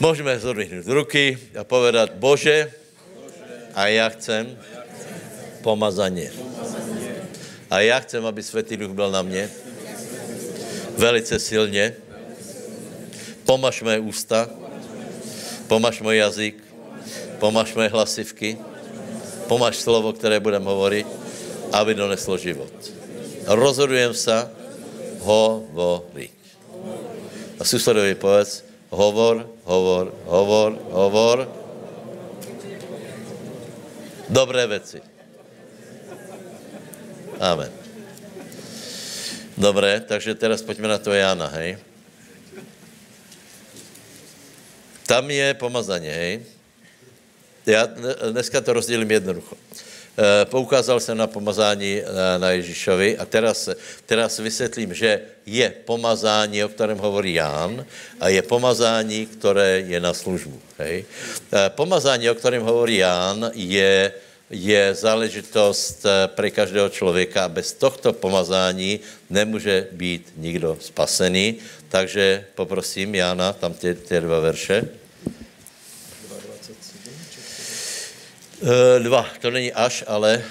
[0.00, 2.72] můžeme zodvihnout ruky a povedat, Bože,
[3.74, 4.58] a já chcem
[5.62, 6.28] pomazání.
[7.70, 9.50] A já chcem, aby Světý Duch byl na mě
[10.96, 11.94] velice silně.
[13.44, 14.50] Pomaž mé ústa,
[15.72, 16.56] Pomaž můj jazyk,
[17.40, 18.60] pomaž moje hlasivky,
[19.48, 21.06] pomaž slovo, které budem hovoriť,
[21.72, 22.68] aby doneslo život.
[23.48, 24.52] Rozhodujem se
[25.24, 26.36] hovoriť.
[27.56, 31.48] A susedovi povedz, hovor, hovor, hovor, hovor.
[34.28, 35.00] Dobré věci.
[37.40, 37.72] Amen.
[39.56, 41.80] Dobré, takže teraz pojďme na to Jana, hej.
[45.12, 46.40] Tam je pomazaně, hej.
[47.66, 47.88] Já
[48.30, 49.56] dneska to rozdělím jednoducho.
[50.18, 53.68] E, poukázal jsem na pomazání e, na Ježíšovi a teraz,
[54.06, 57.84] teraz vysvětlím, že je pomazání, o kterém hovorí Ján,
[58.20, 60.60] a je pomazání, které je na službu.
[60.78, 61.04] Hej.
[61.04, 64.12] E, pomazání, o kterém hovorí Ján, je,
[64.50, 67.48] je záležitost pro každého člověka.
[67.48, 71.56] Bez tohto pomazání nemůže být nikdo spasený.
[71.88, 75.01] Takže poprosím Jána, tam ty, ty dva verše.
[78.62, 80.44] Uh, dva, to není až, ale...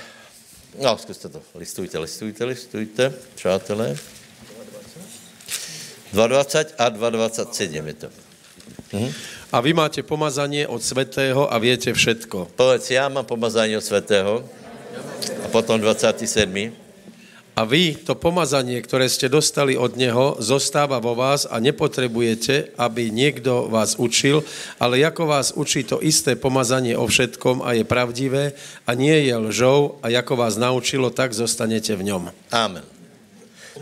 [0.79, 1.41] No, zkuste to.
[1.55, 3.97] Listujte, listujte, listujte, přátelé.
[6.13, 8.07] 2,20 a 2,27 je to.
[8.93, 9.13] Mhm.
[9.51, 12.47] A vy máte pomazání od svatého a větě všetko.
[12.55, 14.49] Povedz, já mám pomazání od svatého.
[15.45, 16.71] A potom 27.
[17.51, 23.11] A vy, to pomazanie, ktoré ste dostali od Neho, zostáva vo vás a nepotrebujete, aby
[23.11, 24.47] niekto vás učil,
[24.79, 28.55] ale ako vás učí to isté pomazanie o všetkom a je pravdivé
[28.87, 32.23] a nie je lžou a ako vás naučilo, tak zostanete v ňom.
[32.55, 32.87] Amen.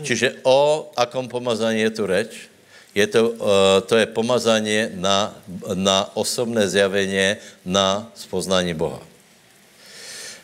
[0.02, 2.30] Čiže o akom pomazaní je tu reč?
[2.90, 5.30] Je to, uh, to je pomazanie na,
[5.78, 9.09] na osobné zjavenie, na spoznání Boha.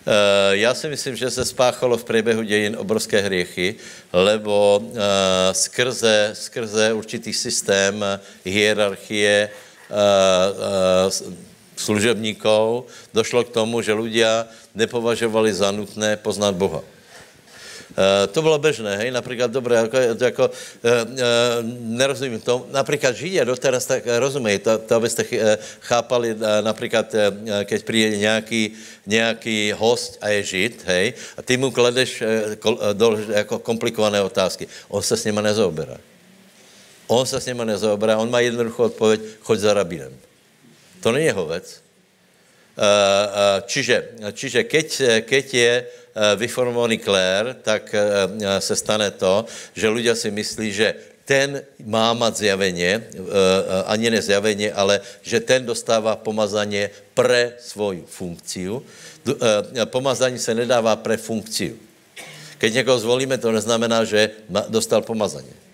[0.06, 3.74] Eh, já si myslím, že se spáchalo v průběhu dějin obrovské hriechy,
[4.12, 8.04] lebo eh, skrze, skrze určitý systém
[8.44, 11.10] hierarchie eh,
[11.76, 14.46] služebníků došlo k tomu, že ľudia
[14.78, 16.86] nepovažovali za nutné poznat Boha.
[17.96, 21.18] Uh, to bylo bežné, hej, například, dobré, jako, jako uh, uh,
[21.80, 25.24] nerozumím to, například Židia doteraz tak rozumějí, to, to abyste
[25.80, 27.14] chápali, například,
[27.64, 28.72] keď přijde nějaký,
[29.06, 32.22] nějaký host a je Žid, hej, a ty mu kladeš
[32.92, 35.96] do, jako komplikované otázky, on se s nima nezaoberá.
[37.06, 40.12] On se s nima nezaoberá, on má jednoduchou odpověď, choď za rabinem.
[41.00, 41.85] To není jeho věc.
[43.66, 44.86] Čiže, čiže keď,
[45.24, 45.72] keď je
[46.16, 48.00] Eh, vyformovaný klér, tak eh,
[48.56, 49.44] se stane to,
[49.76, 50.96] že ľudia si myslí, že
[51.28, 58.08] ten má mať zjavenie, eh, ani ne zjavenie, ale že ten dostává pomazanie pre svoju
[58.08, 58.80] funkciu.
[59.92, 61.76] Pomazání se nedává pre funkciu.
[62.56, 64.30] Keď někoho zvolíme, to neznamená, že
[64.72, 65.65] dostal pomazání.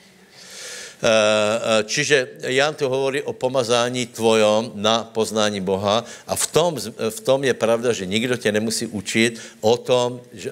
[1.03, 6.79] Eh, eh, čiže Jan tu hovorí o pomazání tvojom na poznání Boha a v tom,
[7.11, 10.51] v tom je pravda, že nikdo tě nemusí učit o tom, eh,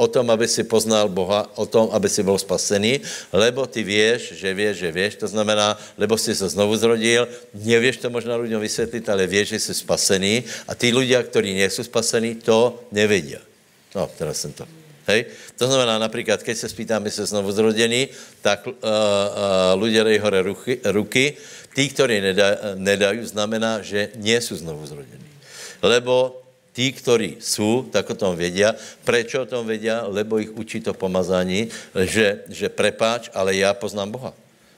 [0.00, 4.32] o tom, aby si poznal Boha, o tom, aby si byl spasený, lebo ty věš,
[4.40, 8.60] že věš, že věš, to znamená, lebo si se znovu zrodil, nevěš to možná lidem
[8.64, 13.36] vysvětlit, ale věš, že jsi spasený a ty lidé, kteří nejsou spasení, to nevědí.
[13.94, 14.83] No, teraz jsem to.
[15.06, 15.26] Hej?
[15.56, 18.08] To znamená například, keď se spýtáme se znovu zrodený,
[18.42, 18.80] tak uh, uh,
[19.76, 21.36] ľudia dají hore ruky, ruky.
[21.74, 25.28] Tí, kteří nedá, nedají, znamená, že nie jsou znovu zrodení.
[25.82, 26.40] Lebo
[26.72, 28.62] tí, kteří jsou, tak o tom vědí.
[29.04, 29.90] Proč o tom vědí?
[29.90, 34.32] Lebo jich učí to pomazání, že, že prepáč, ale já poznám Boha.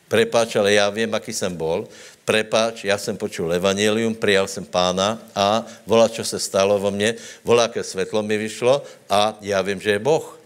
[0.09, 1.89] Prepáč, ale já vím, jaký jsem bol
[2.27, 7.15] prepáč, já jsem počul evangelium, přijal jsem pána a volá, co se stalo vo mně,
[7.45, 10.41] volá, jaké světlo mi vyšlo a já vím, že je Boh.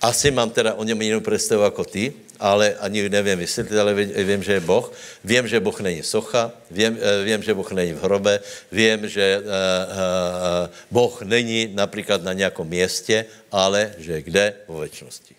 [0.00, 4.42] Asi mám teda o něm jinou představu jako ty, ale ani nevím vysvětlit, ale vím,
[4.42, 4.92] že je Boh.
[5.24, 8.40] Vím, že Boh není socha, vím, eh, vím že Boh není v hrobe,
[8.72, 14.54] vím, že uh, uh, Boh není například na nějakom městě, ale že kde?
[14.68, 15.37] Vo věčnosti.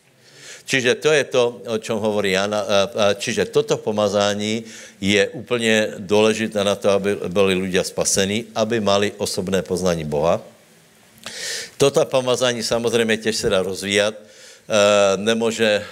[0.69, 2.61] Čiže to je to, o čem hovorí Jana.
[3.17, 4.61] Čiže toto pomazání
[5.01, 10.37] je úplně důležité na to, aby byli lidé spasení, aby mali osobné poznání Boha.
[11.77, 14.13] Toto pomazání samozřejmě těž se dá rozvíjat.
[14.13, 15.83] E, nemůže e,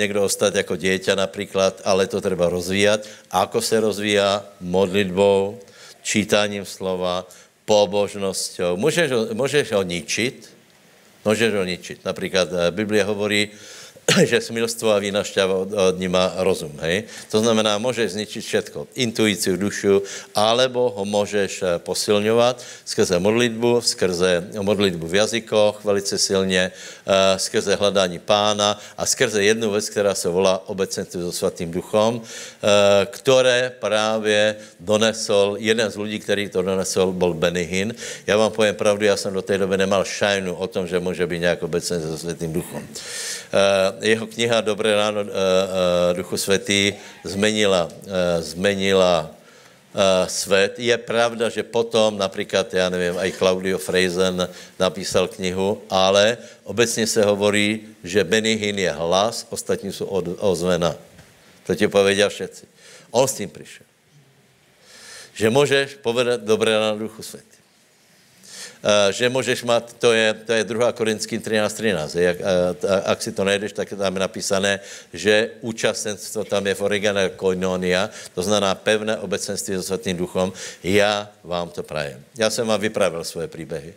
[0.00, 3.04] někdo ostat jako dieťa například, ale to treba rozvíjat.
[3.28, 4.48] Ako se rozvíja?
[4.64, 5.60] Modlitbou,
[6.00, 7.28] čítáním slova,
[7.68, 8.80] pobožnosťou.
[8.80, 10.48] Můžeš ho, můžeš ho ničit,
[11.24, 12.00] můžeš ho ničit.
[12.04, 13.52] Například e, Biblia hovorí,
[14.30, 17.06] že smilstvo a výnašťava od, od ní má rozum, hej?
[17.30, 20.02] To znamená, můžeš zničit všetko, intuici, dušu,
[20.34, 26.72] alebo ho můžeš eh, posilňovat skrze modlitbu, skrze modlitbu v jazykoch velice silně,
[27.06, 32.14] uh, skrze hledání pána a skrze jednu věc, která se volá obecenství so svatým duchom,
[32.16, 32.22] uh,
[33.06, 37.94] které právě donesol, jeden z lidí, který to donesol, byl Benny Hinn.
[38.26, 41.26] Já vám povím pravdu, já jsem do té doby nemal šajnu o tom, že může
[41.26, 42.82] být nějak obecenství so svatým duchom.
[44.02, 45.32] Jeho kniha Dobré ráno, uh, uh,
[46.18, 46.92] Duchu Svatý
[47.24, 49.30] zmenila, uh, zmenila
[50.26, 50.78] svět.
[50.78, 54.48] Je pravda, že potom například, já nevím, i Claudio Freisen
[54.80, 60.04] napísal knihu, ale obecně se hovorí, že Benny je hlas, ostatní jsou
[60.40, 60.96] ozvena.
[61.66, 62.66] To ti povedal všetci.
[63.10, 63.86] On s tím přišel.
[65.34, 67.61] Že můžeš povedat dobré ráno Duchu Svatý.
[68.82, 70.92] Eh, že můžeš mít, to je, to je 2.
[70.92, 72.14] Korinským 13, 13.
[72.14, 74.82] Jak, eh, ak si to najdeš, tak je tam napísané,
[75.14, 80.50] že účastenstvo tam je v originále koinonia, to znamená pevné obecenství so Svatým duchom.
[80.82, 82.18] Já vám to prajem.
[82.34, 83.94] Já jsem vám vypravil svoje příběhy.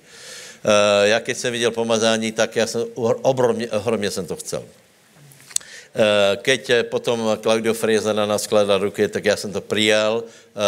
[0.65, 4.65] Uh, já keď jsem viděl pomazání, tak já jsem, ohromně, ohromně jsem to chcel.
[5.96, 10.28] Eh, keď eh, potom Claudio Frieza na nás skladal ruky, tak já jsem to přijal,
[10.28, 10.60] eh,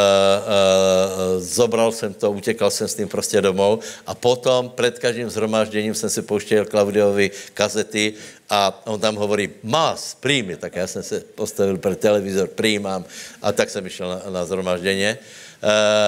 [1.44, 6.10] zobral jsem to, utěkal jsem s tím prostě domů a potom před každým zhromážděním jsem
[6.10, 8.14] si pouštěl Claudiovi kazety
[8.48, 13.04] a on tam hovorí, más, príjmi, tak já jsem se postavil před televizor, přijímám
[13.42, 15.18] a tak jsem išel na, na zhromážděně.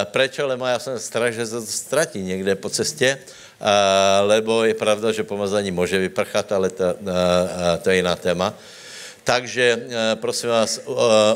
[0.04, 0.48] Prečo?
[0.48, 3.18] Lebo já jsem strach, že se to ztratí někde po cestě,
[4.22, 6.84] lebo je pravda, že pomazání může vyprchat, ale to,
[7.82, 8.54] to je jiná téma.
[9.30, 10.92] Takže eh, prosím vás, eh,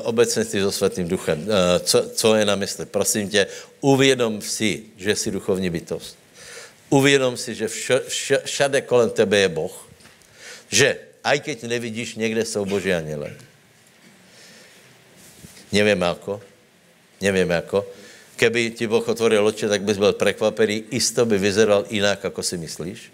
[0.10, 1.46] obecenství so Svatým duchem.
[1.46, 2.86] Eh, co, co je na mysli?
[2.90, 3.48] Prosím tě,
[3.82, 6.18] uvědom si, že jsi duchovní bytost.
[6.90, 9.90] Uvědom si, že vš, vš, všade kolem tebe je Boh.
[10.74, 13.38] Že, aj keď nevidíš, někde jsou boží aněle.
[15.72, 16.42] Nevím jako.
[17.22, 17.86] Nevím jako.
[18.36, 20.98] Keby ti Boh otvoril oči, tak bys byl překvapený.
[20.98, 23.14] Isto by vyzeral jinak, jako si myslíš.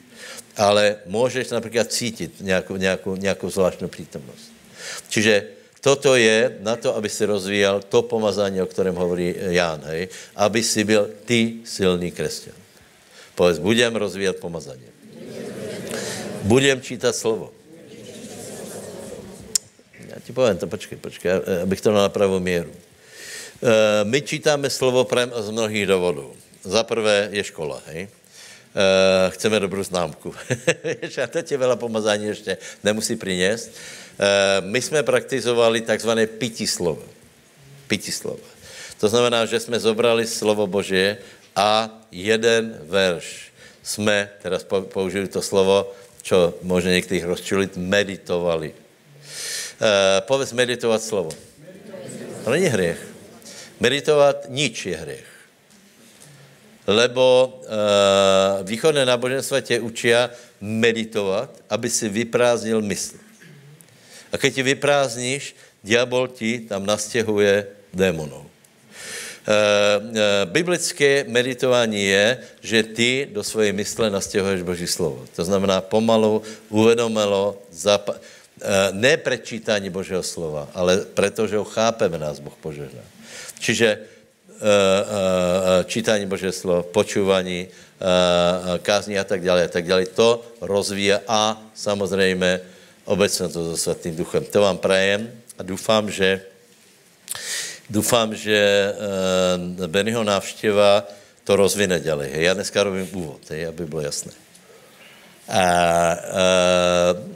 [0.56, 4.59] Ale můžeš například cítit nějakou, nějakou, nějakou zvláštnou přítomnost.
[5.10, 5.44] Čiže
[5.80, 10.08] toto je na to, aby si rozvíjel to pomazání, o kterém hovorí Ján, hej?
[10.36, 12.54] aby si byl ty silný křesťan.
[13.36, 14.84] Povedz, budem rozvíjet pomazání.
[16.44, 17.54] Budem čítat slovo.
[20.10, 21.32] Já ti povím to, počkej, počkej,
[21.64, 22.72] abych to na pravou míru.
[23.64, 26.36] Eh, my čítáme slovo prém z mnohých důvodů.
[26.64, 28.08] Za prvé je škola, hej?
[28.80, 30.32] Uh, chceme dobrou známku.
[31.24, 33.68] a teď je vela pomazání ještě nemusí přinést.
[33.68, 37.04] Uh, my jsme praktizovali takzvané pití slovo.
[37.88, 38.40] Pití slovo.
[39.00, 41.16] To znamená, že jsme zobrali slovo Boží
[41.56, 43.52] a jeden verš
[43.84, 48.72] jsme, teraz použili to slovo, čo možná některých rozčulit, meditovali.
[48.72, 51.36] Uh, povedz meditovat slovo.
[52.44, 53.08] To není hřech.
[53.80, 55.29] Meditovat nič je hřech.
[56.90, 60.10] Lebo uh, východné náboženstva tě učí
[60.58, 63.22] meditovat, aby si vyprázdnil mysl.
[64.34, 65.44] A keď ti vyprázdníš,
[65.84, 68.46] diabol ti tam nastěhuje démonů.
[69.50, 75.26] E, e, biblické meditování je, že ty do svojej mysle nastěhuješ Boží slovo.
[75.36, 78.20] To znamená pomalu, uvedomelo, zap- e,
[78.92, 83.02] ne prečítání Božího slova, ale protože ho chápeme, nás Boh požehná.
[83.60, 84.19] Čiže
[85.86, 87.68] čítání Božího slova, počúvání,
[88.82, 92.62] kázní a tak dále, a tak dále, to rozvíje a samozřejmě
[93.06, 94.46] obecně to so Svatým duchem.
[94.46, 96.42] To vám prajem a doufám, že
[97.90, 98.94] Doufám, že
[99.88, 101.08] Bennyho návštěva
[101.44, 102.02] to rozvine.
[102.22, 102.44] Hej.
[102.44, 104.32] Já dneska robím úvod, aby bylo jasné.
[105.50, 106.18] A,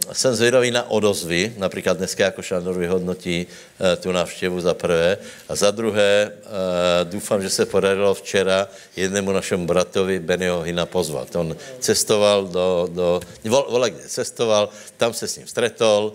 [0.07, 5.17] uh, jsem zvědavý na odozvy, například dneska jako Šandor vyhodnotí uh, tu návštěvu za prvé
[5.49, 11.35] a za druhé uh, doufám, že se podařilo včera jednému našemu bratovi Bennyho Hina pozvat.
[11.35, 16.13] On cestoval do, do vol, vole kde cestoval, tam se s ním stretol,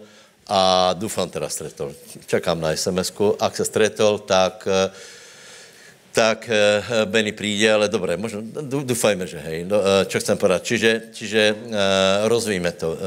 [0.49, 1.93] a doufám teda stretol.
[2.27, 3.37] Čekám na SMS-ku.
[3.37, 4.69] Ak se stretol, tak
[6.13, 6.51] tak
[7.05, 8.43] Benny přijde, ale dobré, možno,
[8.83, 9.65] doufajme, že hej.
[9.65, 10.63] No, čo chcem povedať?
[10.65, 11.43] Čiže, čiže
[12.27, 12.99] rozvíjeme to.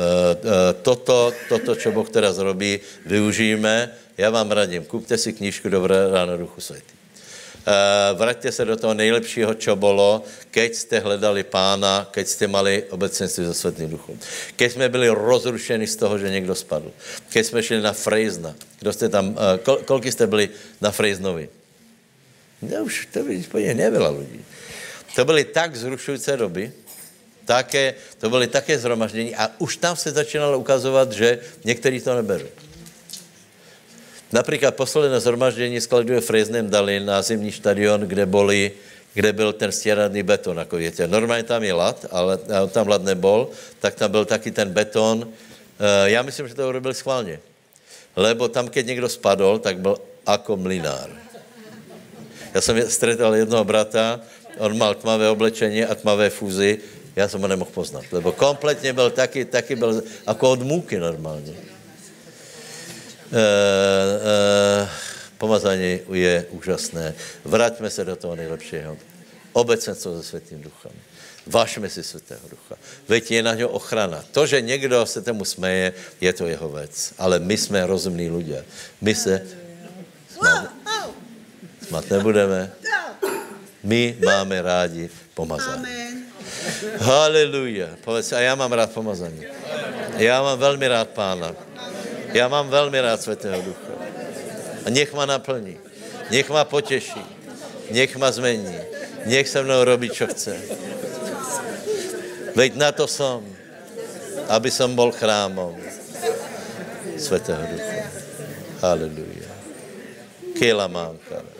[0.81, 3.89] Toto, toto, čo Boh teraz robí, využijeme.
[4.17, 6.93] Já vám radím, kupte si knížku Dobré ráno Duchu Světý.
[7.61, 12.83] Uh, vraťte se do toho nejlepšího, čo bylo, keď jste hledali pána, keď jste mali
[12.89, 14.17] obecenství se Světým duchom.
[14.55, 16.91] Keď jsme byli rozrušeni z toho, že někdo spadl.
[17.29, 18.55] Keď jsme šli na Frejzna.
[18.79, 20.49] Kdo jste tam, kol, kolik jste byli
[20.81, 21.49] na Frejznovi?
[22.61, 24.45] No už to by úplně nebyla lidí.
[25.15, 26.71] To byly tak zrušující doby,
[27.45, 32.47] také, to byly také zhromaždění a už tam se začínalo ukazovat, že někteří to neberou.
[34.31, 38.71] Například posledné zhromaždění skladuje Freznem dali na zimní stadion, kde boli,
[39.13, 41.07] kde byl ten stěraný beton, jako víte.
[41.07, 42.39] Normálně tam je lat, ale
[42.71, 43.49] tam lat nebol,
[43.79, 45.27] tak tam byl taky ten beton.
[45.27, 47.39] Eh, já myslím, že to urobil schválně.
[48.15, 49.97] Lebo tam, keď někdo spadl, tak byl
[50.27, 51.09] jako mlinár.
[52.53, 54.19] Já jsem stretal jednoho brata,
[54.57, 56.77] on mal tmavé oblečení a tmavé fúzy,
[57.15, 61.51] já jsem ho nemohl poznat, lebo kompletně byl taky, taky byl jako od můky normálně.
[63.31, 63.37] Uh,
[64.81, 64.89] uh,
[65.37, 67.13] pomazání je úžasné.
[67.45, 68.97] Vraťme se do toho nejlepšího.
[69.53, 70.91] Obecenstvo se Světým duchem.
[71.47, 72.75] Vážme si Světého ducha.
[73.07, 74.23] Veď je na něho ochrana.
[74.31, 77.13] To, že někdo se tomu směje, je to jeho věc.
[77.17, 78.65] Ale my jsme rozumní lidé.
[79.01, 79.47] My se
[80.33, 80.69] smát,
[81.91, 82.71] smát nebudeme.
[83.83, 86.23] My máme rádi pomazání.
[87.03, 87.99] Haleluja.
[87.99, 89.43] Povedz, a já mám rád pomazání.
[90.15, 91.51] Já mám velmi rád pána.
[92.31, 93.91] Já mám velmi rád Světého Ducha.
[94.85, 95.77] A nech ma naplní.
[96.31, 97.19] Nech ma potěší.
[97.91, 98.79] Nech ma zmení.
[99.27, 100.55] Nech se mnou robí, čo chce.
[102.55, 103.43] Veď na to som,
[104.47, 105.75] aby som bol chrámom
[107.19, 108.07] Svetého Ducha.
[108.79, 109.51] Haleluja.
[110.55, 111.50] Kela manka.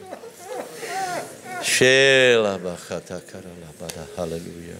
[1.63, 4.05] Šela bachata karala bada.
[4.17, 4.77] Haleluja.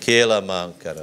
[0.00, 0.94] Kela manka.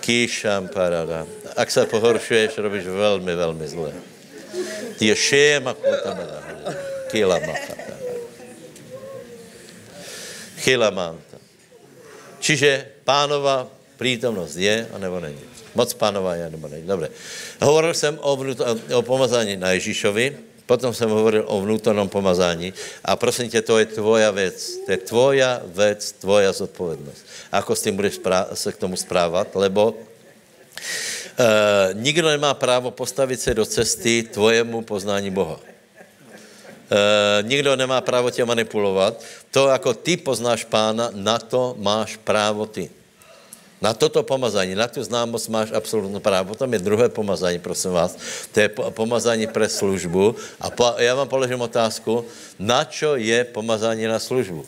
[0.00, 1.26] Kýšam parada.
[1.56, 3.92] Ak sa pohoršuješ, robíš velmi, velmi zle.
[5.00, 6.40] Je šéma kutamada.
[7.10, 7.90] Kila machata.
[10.60, 11.40] Chila manta.
[12.40, 15.40] Čiže pánova prítomnost je, anebo není.
[15.74, 16.86] Moc pánova je, nebo není.
[16.86, 17.08] Dobře.
[17.60, 18.64] Hovoril jsem o, vnúto,
[18.94, 20.36] o pomazání na Ježíšovi,
[20.70, 22.70] potom jsem hovoril o vnútornom pomazání
[23.02, 24.86] a prosím tě, to je tvoja věc.
[24.86, 27.26] To je tvoja věc, tvoja zodpovědnost.
[27.50, 28.22] Ako s tím budeš
[28.54, 29.98] se k tomu správat, lebo
[31.40, 35.56] Uh, nikdo nemá právo postavit se do cesty tvojemu poznání Boha.
[35.56, 35.60] Uh,
[37.48, 39.24] nikdo nemá právo tě manipulovat.
[39.50, 42.90] To, jako ty poznáš pána, na to máš právo ty.
[43.80, 46.52] Na toto pomazání, na tu známost máš absolutně právo.
[46.52, 48.16] Potom je druhé pomazání, prosím vás.
[48.52, 50.36] To je pomazání pre službu.
[50.60, 52.24] A po, já vám položím otázku,
[52.58, 54.66] na čo je pomazání na službu?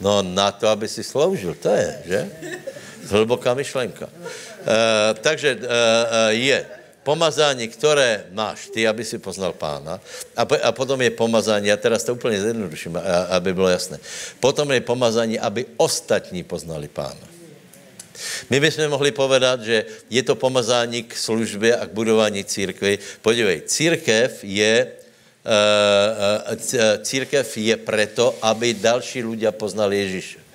[0.00, 2.20] No na to, aby si sloužil, to je, že?
[3.08, 4.08] Hluboká myšlenka.
[4.08, 5.62] Eh, takže uh,
[6.28, 6.66] je
[7.06, 10.00] pomazání, které máš ty, aby si poznal pána.
[10.36, 12.98] A, a potom je pomazání, já teraz to úplně zjednoduším,
[13.30, 13.98] aby bylo jasné.
[14.40, 17.35] Potom je pomazání, aby ostatní poznali pána.
[18.50, 22.98] My bychom mohli povedat, že je to pomazání k službě a k budování církvy.
[23.22, 24.72] Podívej, církev je,
[27.02, 30.46] církev je preto, aby další ľudia poznali Ježíše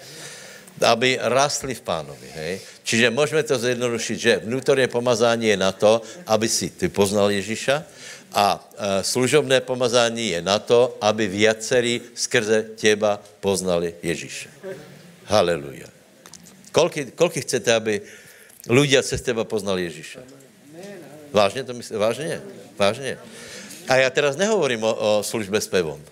[0.82, 2.26] aby rastli v pánovi.
[2.34, 2.54] Hej?
[2.82, 7.86] Čiže můžeme to zjednodušit, že vnútorné pomazání je na to, aby si ty poznal Ježíša,
[8.34, 8.64] A
[9.02, 14.50] služobné pomazání je na to, aby viacerí skrze těba poznali Ježíše.
[15.28, 16.01] Haleluja.
[16.72, 18.02] Koľky, koľky chcete, aby
[18.68, 20.20] ľudia cez teba poznali Ježíše?
[21.32, 21.98] Vážně to myslíte?
[21.98, 22.42] Vážně?
[22.78, 23.18] Vážně.
[23.88, 26.04] A já teraz nehovorím o, o službe s pevom.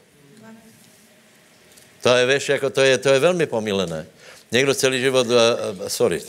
[2.02, 4.08] To je, víš, jako to je, to je velmi pomílené.
[4.52, 6.22] Někdo celý život, uh, sorry,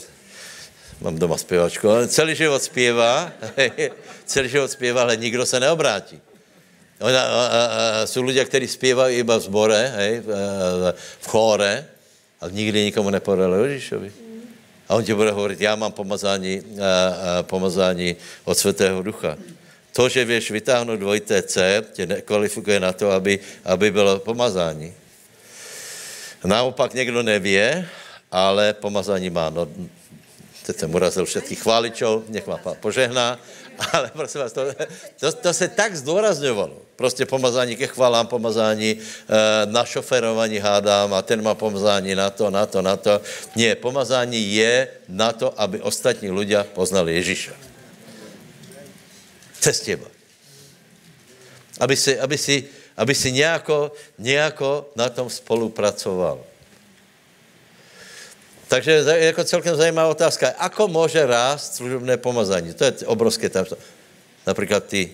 [1.01, 3.31] mám doma zpěvačku, ale celý život zpěvá,
[4.25, 6.19] celý život zpěvá, ale nikdo se neobrátí.
[6.99, 7.65] Ona, a, a,
[8.03, 10.27] a, jsou lidé, kteří zpívají iba v zbore, hej, v,
[11.19, 11.87] v chóre,
[12.41, 14.11] ale nikdy nikomu nepovedali Ježíšovi.
[14.89, 16.83] A on ti bude hovorit, já mám pomazání, a,
[17.39, 19.37] a, pomazání od Svatého Ducha.
[19.93, 24.93] To, že věš vytáhnout dvojité C, tě nekvalifikuje na to, aby, aby bylo pomazání.
[26.45, 27.87] Naopak někdo nevě,
[28.31, 29.49] ale pomazání má.
[29.49, 29.67] No,
[30.65, 33.39] teď jsem urazil všetkých chváličov, nech vám pán požehná,
[33.93, 34.61] ale prosím vás, to,
[35.19, 36.77] to, to se tak zdůrazňovalo.
[36.95, 38.99] Prostě pomazání ke chvalám, pomazání e,
[39.65, 43.21] na šoferování hádám a ten má pomazání na to, na to, na to.
[43.55, 47.57] Ne, pomazání je na to, aby ostatní ľudia poznali Ježíša.
[49.61, 50.09] Cez těba.
[51.81, 52.55] Aby si, aby si,
[52.97, 56.50] aby si nějako, nějako na tom spolupracoval.
[58.71, 60.55] Takže jako celkem zajímavá otázka.
[60.57, 62.73] Ako může rást služobné pomazání?
[62.73, 63.75] To je obrovské tamto.
[64.47, 65.11] Například ty,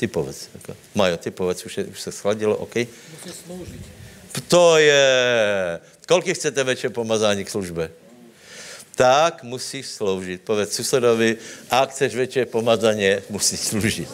[0.00, 0.48] ty povedz.
[0.54, 0.76] Jako.
[0.94, 2.74] Majo, ty povedz, už, je, už se schladilo, OK?
[2.76, 3.80] Musí sloužit.
[4.48, 5.04] To je...
[6.08, 7.90] Kolik chcete večer pomazání k službe?
[8.96, 10.40] Tak musíš sloužit.
[10.40, 11.36] Povedz susedovi,
[11.70, 14.08] a chceš večer pomazaně, musíš sloužit.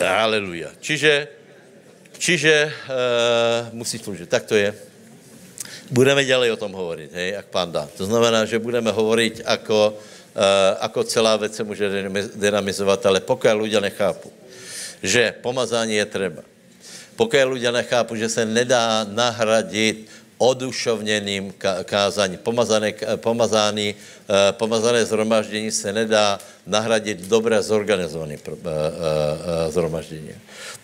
[0.00, 0.76] Aleluja.
[0.80, 1.39] Čiže
[2.20, 4.28] Čiže uh, musí sloužit.
[4.28, 4.76] Tak to je.
[5.88, 7.88] Budeme ďalej o tom hovoriť, hej, jak pán dá.
[7.96, 11.88] To znamená, že budeme hovoriť, ako, uh, ako celá vec se může
[12.36, 14.28] dynamizovat, ale pokud ľudia nechápu,
[15.02, 16.42] že pomazání je treba,
[17.16, 20.06] pokud ľudia nechápu, že se nedá nahradit
[20.40, 21.52] odušovněným
[21.84, 22.40] kázaním.
[22.40, 28.40] Pomazané, pomazaný, eh, pomazané zhromaždění se nedá nahradit dobré zorganizované
[29.68, 30.32] zhromaždění.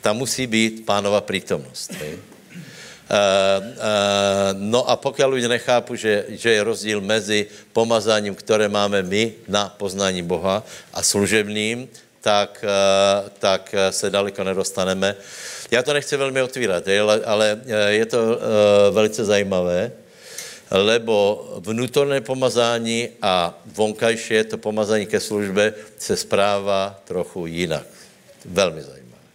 [0.05, 1.93] Tam musí být pánova přítomnost.
[4.53, 9.69] No a pokud lidé nechápu, že, že je rozdíl mezi pomazáním, které máme my na
[9.79, 11.89] poznání Boha a služebným,
[12.21, 12.65] tak,
[13.39, 15.15] tak se daleko nedostaneme.
[15.71, 16.85] Já to nechci velmi otvírat,
[17.25, 18.19] ale je to
[18.91, 19.93] velice zajímavé,
[20.71, 27.87] lebo vnútorné pomazání a vonkajšie to pomazání ke službe se správa trochu jinak.
[28.45, 29.27] Velmi zajímavé.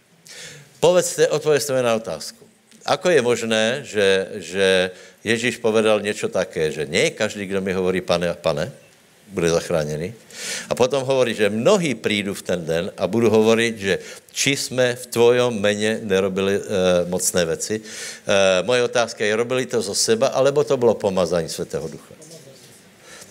[0.80, 2.44] Povedzte, odpovězte na otázku.
[2.82, 4.90] Ako je možné, že, že
[5.24, 8.72] Ježíš povedal něco také, že nie každý, kdo mi hovorí pane, pane,
[9.32, 10.14] bude zachráněný.
[10.68, 13.98] A potom hovorí, že mnohí přijdu v ten den a budu hovorit, že
[14.32, 16.60] či jsme v tvojom meně nerobili e,
[17.08, 17.80] mocné věci.
[17.80, 22.14] E, moje otázka je, robili to zo seba, alebo to bylo pomazání Svatého Ducha?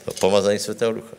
[0.05, 1.15] To pomazání Svatého Ducha.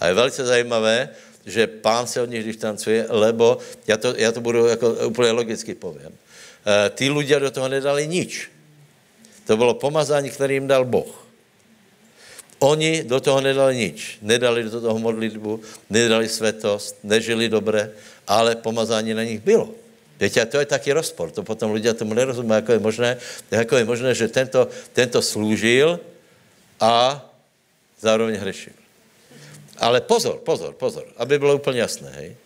[0.00, 1.08] A je velice zajímavé,
[1.46, 5.74] že pán se od nich distancuje, lebo, já to, já to budu jako úplně logicky
[5.74, 6.12] povím,
[6.64, 8.48] e, ty ľudia do toho nedali nič.
[9.46, 11.25] To bylo pomazání, které jim dal Boh.
[12.58, 14.18] Oni do toho nedali nič.
[14.22, 17.92] Nedali do toho modlitbu, nedali svetost, nežili dobře,
[18.26, 19.68] ale pomazání na nich bylo.
[20.20, 21.30] Víte, to je taky rozpor.
[21.30, 23.16] To potom lidé tomu nerozumí, jako je možné,
[23.50, 26.00] jako je možné že tento, tento slúžil
[26.80, 27.20] a
[28.00, 28.72] zároveň hrešil.
[29.76, 32.36] Ale pozor, pozor, pozor, aby bylo úplně jasné, hej.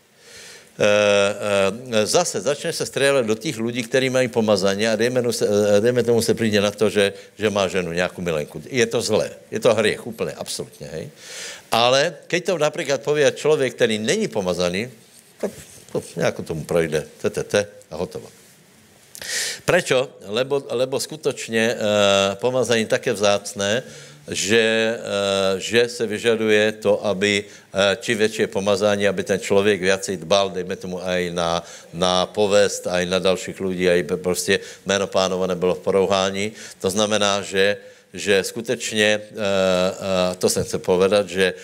[0.81, 5.45] E, e, zase začne se střílet do těch lidí, kteří mají pomazání a dejme, se,
[5.76, 8.62] e, dejme tomu se přijde na to, že, že má ženu, nějakou milenku.
[8.64, 11.11] Je to zlé, je to hriech úplně, absolutně, hej.
[11.72, 14.91] Ale keď to například pově člověk, který není pomazaný,
[15.41, 15.51] to,
[15.93, 18.28] to nějak tomu projde, te, a hotovo.
[19.64, 20.09] Prečo?
[20.26, 21.76] Lebo, lebo skutočně e,
[22.41, 23.83] pomazání také vzácné,
[24.31, 30.16] že, eh, že se vyžaduje to, aby eh, či větší pomazání, aby ten člověk viacej
[30.22, 31.62] dbal, dejme tomu aj na,
[31.93, 36.53] na povest, aj na dalších lidí, aj prostě jméno pánova nebylo v porouhání.
[36.81, 37.76] To znamená, že
[38.15, 39.21] že skutečně,
[40.39, 41.55] to jsem chce povedat, že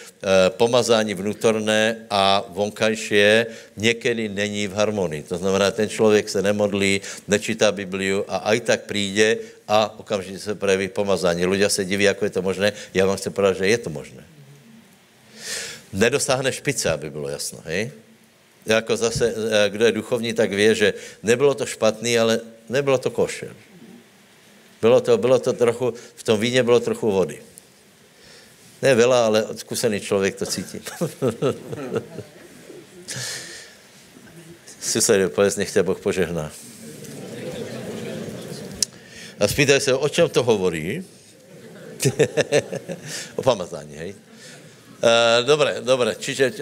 [0.48, 5.22] pomazání vnútorné a vonkajšie někdy není v harmonii.
[5.22, 9.36] To znamená, ten člověk se nemodlí, nečítá Bibliu a aj tak přijde
[9.68, 11.46] a okamžitě se projeví pomazání.
[11.46, 12.72] Ľudia se diví, jako je to možné.
[12.94, 14.22] Já vám chci povedat, že je to možné.
[15.92, 17.58] Nedosáhne špice, aby bylo jasno.
[17.66, 17.90] Hej?
[18.66, 23.10] Jako zase, eh, kdo je duchovní, tak ví, že nebylo to špatný, ale nebylo to
[23.10, 23.54] košer.
[24.80, 27.42] Bylo to, bylo to trochu, v tom víně bylo trochu vody.
[28.82, 30.80] Ne veľa, ale zkušený člověk to cítí.
[34.80, 36.52] Susedu, povedz, nech tě Boh požehná.
[39.40, 41.04] A spýtaj se, o čem to hovorí?
[43.36, 44.14] o pamazání, hej?
[44.96, 46.56] Uh, dobre, dobre, čiže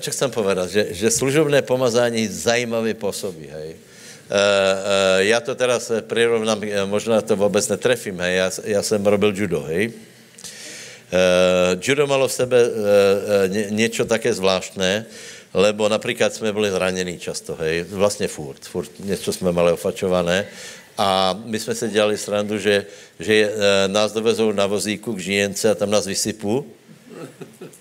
[0.00, 3.76] čo chcem povedať, že, že služobné pomazání zajímavě pôsobí, hej.
[4.24, 9.32] Uh, uh, já to teraz prirovnám, možná to vůbec netrefím, hej, já, já jsem robil
[9.36, 9.92] judo, hej.
[11.12, 15.06] Uh, judo malo v sebe uh, uh, niečo také zvláštné,
[15.54, 20.46] lebo například jsme byli zranění často, hej, vlastně furt, furt něco jsme mali ofačované
[20.98, 22.86] a my jsme se dělali srandu, že,
[23.20, 23.54] že uh,
[23.92, 26.64] nás dovezou na vozíku k žijence a tam nás vysypou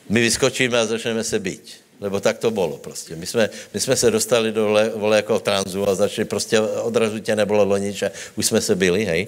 [0.10, 1.83] my vyskočíme a začneme se být.
[2.04, 3.16] Lebo tak to bylo prostě.
[3.16, 7.36] My jsme, my jsme se dostali do vole jako tranzu a začali prostě odrazu tě
[7.36, 9.28] nebylo lonič a už jsme se byli, hej.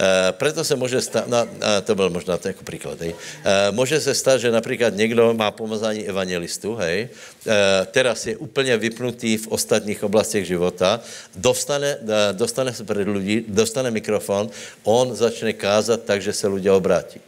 [0.00, 1.46] E, preto se může stát, no,
[1.84, 3.14] to byl možná to jako příklad, hej.
[3.44, 7.08] E, může se stát, že například někdo má pomazání evangelistu, hej,
[7.46, 11.00] e, teraz je úplně vypnutý v ostatních oblastech života,
[11.36, 11.98] dostane,
[12.32, 14.50] dostane se před lidi, dostane mikrofon,
[14.82, 17.20] on začne kázat tak, že se lidé obrátí.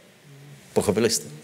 [0.73, 1.38] Pochopili jste?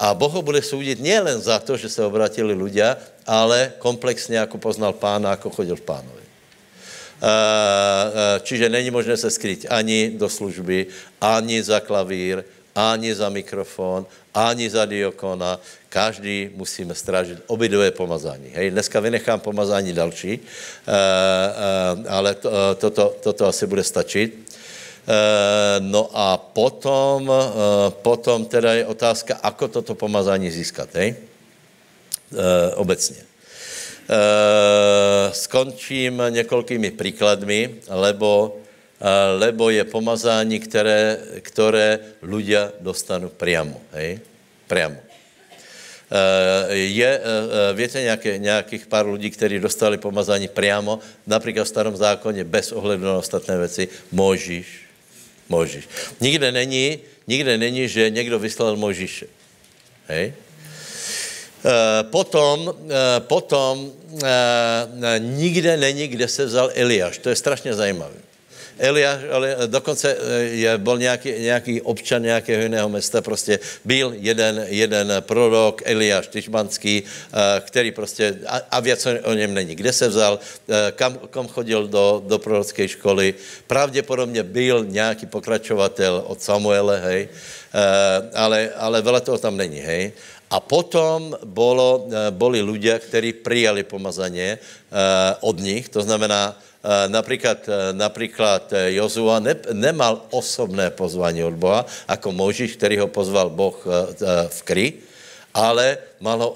[0.00, 2.96] A Boh ho bude soudit nielen za to, že se obratili ľudia,
[3.28, 6.24] ale komplexně, jako poznal pána, jako chodil v pánovi.
[8.42, 10.86] Čiže není možné se skryt ani do služby,
[11.20, 12.44] ani za klavír,
[12.74, 15.60] ani za mikrofon, ani za diokona.
[15.88, 18.56] Každý musíme strážit obidové pomazání.
[18.56, 20.40] Hej, dneska vynechám pomazání další,
[22.08, 24.49] ale to, toto, toto asi bude stačit.
[25.00, 31.16] Eh, no a potom, eh, potom teda je otázka, ako toto pomazání získat, hej?
[31.16, 33.30] Eh, obecně.
[35.30, 38.58] Skončím několikými příkladmi, lebo,
[39.38, 44.18] lebo je pomazání, které, které ľudia dostanou priamo, hej?
[44.66, 44.98] Priamo.
[46.74, 47.20] Je,
[47.74, 53.04] víte, nějaké, nějakých pár lidí, kteří dostali pomazání priamo, například v starom zákoně, bez ohledu
[53.04, 54.79] na ostatné věci, Možíš,
[55.50, 55.84] Možíš.
[56.20, 59.26] Nikde není, nikde není, že někdo vyslal Možíše.
[60.06, 60.32] Hej?
[60.32, 63.92] E, potom, e, potom
[64.22, 67.18] e, nikde není, kde se vzal Eliáš.
[67.18, 68.29] To je strašně zajímavé.
[68.80, 74.64] Eliáš, ale dokonce eh, je, byl nějaký, nějaký občan nějakého jiného města, prostě byl jeden,
[74.68, 79.76] jeden prorok, Eliáš Tyšmanský, eh, který prostě, a, a věc o něm není.
[79.76, 83.34] Kde se vzal, eh, kam, kam chodil do, do prorocké školy,
[83.66, 87.28] pravděpodobně byl nějaký pokračovatel od Samuele, hej,
[88.34, 90.12] ale, ale vele toho tam není, hej.
[90.50, 94.58] A potom bolo, boli ľudia, ktorí prijali pomazaně
[95.40, 96.58] od nich, to znamená,
[97.08, 103.08] například, eh, například eh, Jozua ne, nemal osobné pozvání od Boha, jako Možíš, který ho
[103.08, 103.86] pozval Boh
[104.48, 104.92] v kry,
[105.54, 106.54] ale mal ho.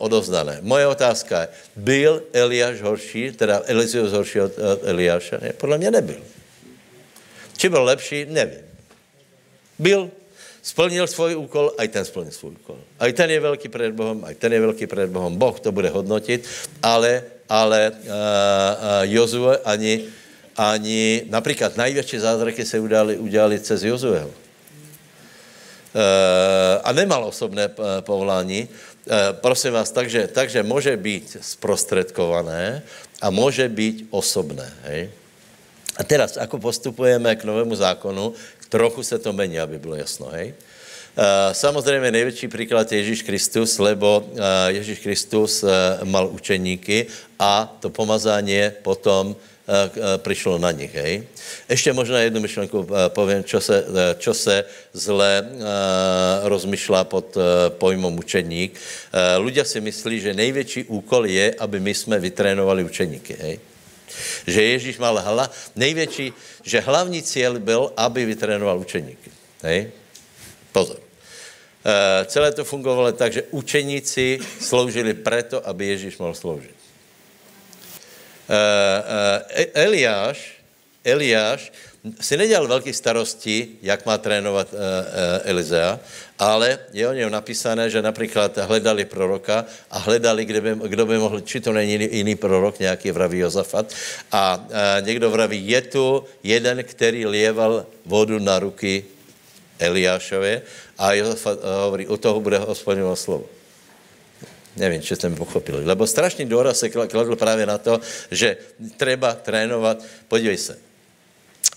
[0.61, 5.39] Moje otázka je, byl Eliáš horší, teda Elizius horší od, od Eliáša?
[5.43, 6.21] Ne, podle mě nebyl.
[7.57, 8.65] Či byl lepší, nevím.
[9.79, 10.11] Byl,
[10.63, 12.79] splnil svůj úkol, a i ten splnil svůj úkol.
[12.99, 15.37] A i ten je velký před Bohem, a i ten je velký před Bohem.
[15.37, 16.49] Boh to bude hodnotit,
[16.83, 18.11] ale ale uh, uh,
[19.03, 20.05] Jozue ani,
[20.57, 24.29] ani například největší zázraky se udělali, udělali cez Jozueho.
[24.29, 24.35] Uh,
[26.85, 27.69] a nemal osobné
[28.01, 28.69] povolání.
[28.69, 32.83] Uh, prosím vás, takže, takže může být zprostředkované
[33.21, 34.73] a může být osobné.
[34.83, 35.11] Hej?
[35.97, 38.35] A teraz, ako postupujeme k novému zákonu,
[38.69, 40.27] trochu se to mení, aby bylo jasno.
[40.35, 40.55] Hej?
[40.59, 40.74] Eh,
[41.53, 45.69] samozřejmě největší příklad je Ježíš Kristus, lebo eh, Ježíš Kristus eh,
[46.05, 47.07] mal učeníky
[47.39, 49.37] a to pomazání potom
[50.17, 50.95] přišlo na nich.
[50.95, 51.25] Hej.
[51.69, 53.85] Ještě možná jednu myšlenku povím, čo se,
[54.19, 55.49] čo se zle
[56.45, 57.33] rozmyšlá pod
[57.81, 58.77] pojmom učeník.
[59.41, 63.37] Ľudia si myslí, že největší úkol je, aby my jsme vytrénovali učeníky.
[63.41, 63.57] Hej.
[64.47, 69.31] Že Ježíš mal hla, největší, že hlavní cíl byl, aby vytrénoval učeníky.
[69.63, 69.91] Hej.
[70.73, 71.04] Pozor.
[71.85, 76.73] Uh, celé to fungovalo tak, že učeníci sloužili preto, aby Ježíš mohl sloužit.
[78.49, 80.65] Uh, uh, Eliáš,
[81.05, 81.73] Eliáš
[82.21, 84.85] si nedělal velký starosti, jak má trénovat uh, uh,
[85.45, 86.01] Elizea,
[86.39, 91.19] ale je o něm napísané, že například hledali proroka a hledali, kde by, kdo by
[91.19, 93.93] mohl, či to není jiný, jiný prorok, nějaký vraví Jozafat.
[94.33, 99.05] A uh, někdo vraví, je tu jeden, který lieval vodu na ruky
[99.79, 100.63] Eliášově
[100.99, 103.47] a Jozefat eh, hovorí, u toho bude hospodinovo slovo.
[104.77, 105.85] Nevím, či jste mi pochopili.
[105.85, 108.57] Lebo strašný důraz se kladl právě na to, že
[108.97, 110.03] treba trénovat.
[110.29, 110.79] Podívej se.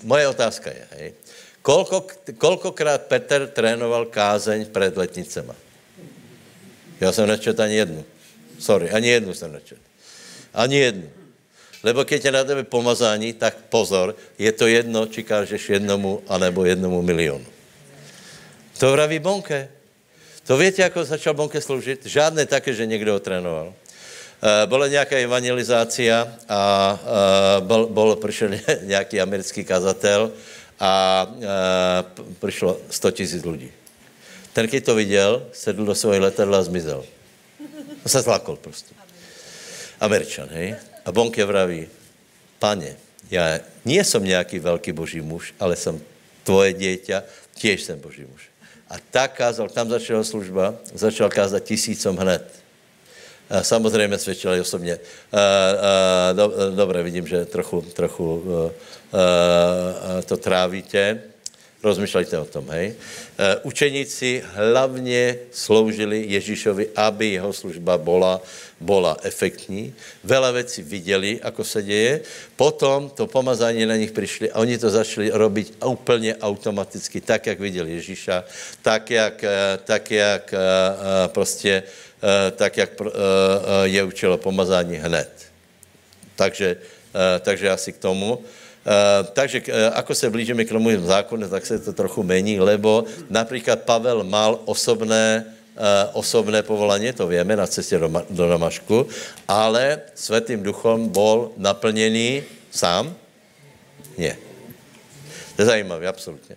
[0.03, 1.13] Moje otázka je, hej,
[1.61, 2.05] kolko,
[2.37, 5.55] kolkokrát Petr trénoval kázeň před letnicema?
[7.01, 8.05] Já jsem nečet ani jednu.
[8.59, 9.77] Sorry, ani jednu jsem nečet.
[10.53, 11.09] Ani jednu.
[11.83, 16.65] Lebo keď je na tebe pomazání, tak pozor, je to jedno, či kážeš jednomu, anebo
[16.65, 17.45] jednomu milionu.
[18.77, 19.69] To vraví Bonke.
[20.45, 22.05] To víte, jako začal Bonke sloužit?
[22.05, 23.67] Žádné také, že někdo ho trénoval.
[23.67, 26.93] Uh, byla nějaká evangelizácia a
[27.59, 28.49] uh, bol, bol, přišel
[28.81, 30.31] nějaký americký kazatel
[30.79, 33.71] a uh, přišlo 100 tisíc lidí.
[34.53, 37.05] Ten, když to viděl, sedl do svého letadla a zmizel.
[38.05, 38.93] On se zlákol prostě.
[39.99, 40.75] Američan, hej?
[41.05, 41.87] A Bonke vraví,
[42.59, 42.95] pane,
[43.31, 46.01] já nie som nějaký velký boží muž, ale jsem
[46.43, 47.23] tvoje dieťa,
[47.57, 48.56] tiež jsem boží muž.
[48.89, 52.43] A tak kázal, tam začala služba, začal kázat tisícom hned.
[53.49, 54.99] A samozřejmě svědčil i osobně.
[55.31, 58.43] A, a, do, dobré, vidím, že trochu, trochu
[59.13, 59.19] a,
[60.19, 61.21] a, to trávíte.
[61.77, 62.97] Rozmýšlejte o tom, hej.
[63.37, 68.41] E, učeníci hlavně sloužili Ježíšovi, aby jeho služba bola,
[68.81, 69.93] bola efektní.
[70.23, 72.21] Vela věcí viděli, ako se děje.
[72.55, 77.59] Potom to pomazání na nich přišli a oni to začali robiť úplně automaticky, tak, jak
[77.59, 78.43] viděli Ježíša,
[78.81, 80.57] tak, jak, e, tak, jak e,
[81.27, 81.83] prostě,
[82.55, 82.89] tak, jak
[83.83, 85.29] je učilo pomazání hned.
[86.35, 86.81] Takže,
[87.45, 88.41] takže asi k tomu.
[88.87, 93.03] Uh, takže uh, ako se blížíme k tomu zákonu, tak se to trochu mení, lebo
[93.27, 95.43] například Pavel mal osobné,
[95.75, 99.03] uh, osobné povolání, to víme, na cestě do, do Damašku,
[99.47, 103.11] ale svatým duchom bol naplněný sám?
[104.17, 104.39] Ne.
[105.55, 106.55] To je zajímavé, absolutně.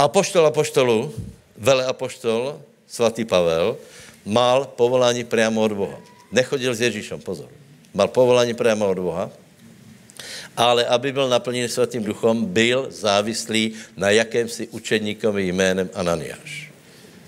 [0.00, 1.12] Apoštol apoštolu,
[1.52, 3.76] vele apoštol, svatý Pavel,
[4.24, 6.00] mal povolání priamo od Boha.
[6.32, 7.52] Nechodil s Ježíšem, pozor.
[7.92, 9.30] Mal povolání priamo od Boha
[10.60, 16.68] ale aby byl naplněn svatým duchom, byl závislý na jakémsi učedníkovi jménem Ananiáš.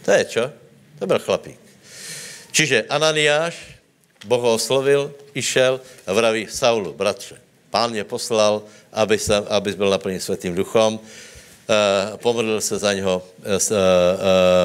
[0.05, 0.45] To je čo?
[0.99, 1.61] To byl chlapík.
[2.53, 3.57] Čiže Ananiáš,
[4.29, 7.41] Boh ho oslovil, išel a vraví Saulu, bratře,
[7.73, 11.01] pán mě poslal, aby, se, aby byl naplněn svatým duchom,
[11.63, 13.79] Uh, pomodlil se za něho, uh, uh,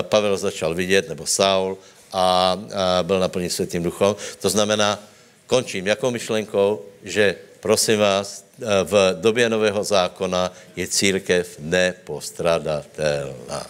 [0.01, 1.78] Pavel začal vidět, nebo Saul,
[2.11, 4.15] a uh, byl naplněn světým duchom.
[4.41, 4.99] To znamená,
[5.47, 7.36] končím jakou myšlenkou, že
[7.68, 13.68] prosím vás, eh, v době nového zákona je církev nepostradatelná.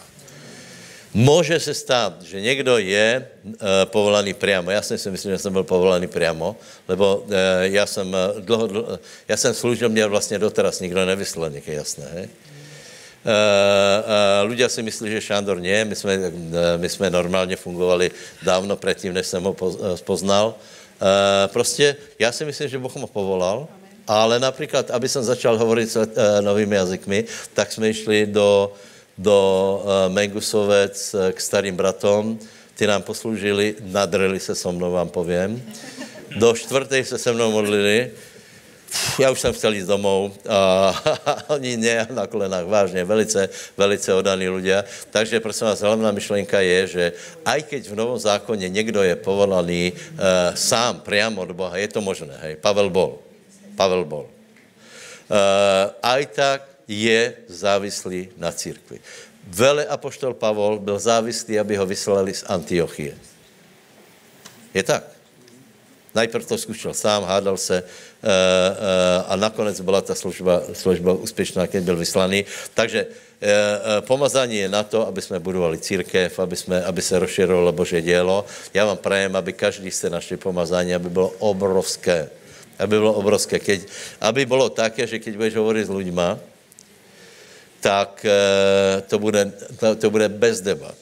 [1.18, 4.70] Může se stát, že někdo je uh, povolaný priamo.
[4.70, 6.54] Já si myslím, že jsem byl povolaný priamo,
[6.86, 7.34] lebo uh,
[7.74, 8.06] já jsem
[8.46, 12.30] dlouho, dlouho, já jsem služil, mě vlastně doteraz nikdo nevyslal, je jasné, hej?
[13.28, 16.32] Uh, ľudia si myslí, že Šándor nie, my jsme,
[16.78, 18.12] my jsme normálně fungovali
[18.46, 19.58] dávno předtím, než jsem ho
[20.06, 20.56] poznal.
[21.48, 23.68] Prostě já si myslím, že Boh ho povolal,
[24.08, 26.06] ale například, aby jsem začal hovorit uh,
[26.42, 28.72] novými jazykmi, tak jsme šli do,
[29.18, 29.38] do
[29.84, 32.40] uh, Mengusovec k starým bratom,
[32.76, 35.60] ty nám posloužili, nadreli se so mnou, vám povím.
[36.38, 38.12] Do čtvrté se se mnou modlili,
[39.20, 40.56] já už jsem chtěl jít domů a,
[41.26, 44.84] a oni ne na kolenách, vážně, velice, velice odaní lidé.
[45.12, 47.04] Takže prosím vás, hlavná myšlenka je, že
[47.46, 52.02] aj keď v Novom zákoně někdo je povolaný uh, sám, priamo od Boha, je to
[52.02, 53.27] možné, hej, Pavel bol.
[53.78, 54.26] Pavel bol.
[55.30, 58.98] Uh, aj tak je závislý na církvi.
[59.46, 63.14] Vele apoštol Pavol byl závislý, aby ho vyslali z Antiochie.
[64.74, 65.06] Je tak.
[66.16, 71.70] Najprv to zkušel sám, hádal se uh, uh, a nakonec byla ta služba, služba úspěšná,
[71.70, 72.46] když byl vyslaný.
[72.74, 73.06] Takže
[74.10, 78.46] pomazání je na to, aby jsme budovali církev, aby, jsme, aby se rozširovalo Bože dělo.
[78.74, 82.30] Já vám prajem, aby každý se našli pomazání, aby bylo obrovské
[82.80, 83.60] aby bylo obrovské.
[83.60, 83.80] Keď,
[84.22, 86.40] aby bylo také, že keď budeš hovorit s lidma,
[87.82, 90.98] tak e, to bude, to, to bude bez debat,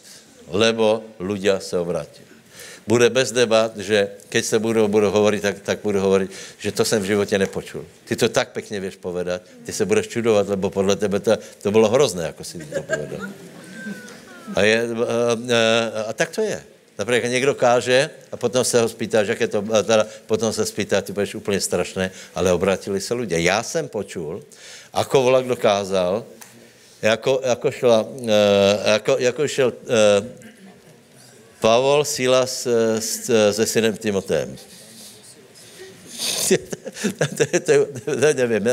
[0.51, 2.21] lebo ľudia se obrátí.
[2.85, 6.85] Bude bez debat, že keď se budou, budou hovorit, tak, tak budu hovorit, že to
[6.85, 7.85] jsem v životě nepočul.
[8.05, 11.71] Ty to tak pěkně věš povedat, ty se budeš čudovat, lebo podle tebe to, to
[11.71, 13.29] bylo hrozné, jako si to povedal.
[14.55, 16.74] A, je, a, a, a tak to je.
[16.97, 21.01] Například někdo káže a potom se ho spýtá, že je to, teda potom se spýtá,
[21.01, 23.41] ty budeš úplně strašné, ale obratili se lidé.
[23.41, 24.43] Já jsem počul,
[24.93, 26.25] ako volak dokázal,
[27.01, 28.29] jako, jako, šla, uh,
[28.85, 30.27] jako, jako šel uh,
[31.59, 32.99] Pavol Silas uh,
[33.51, 34.55] se synem Timotem.
[36.47, 37.73] to, to, to,
[38.05, 38.67] to, nevím,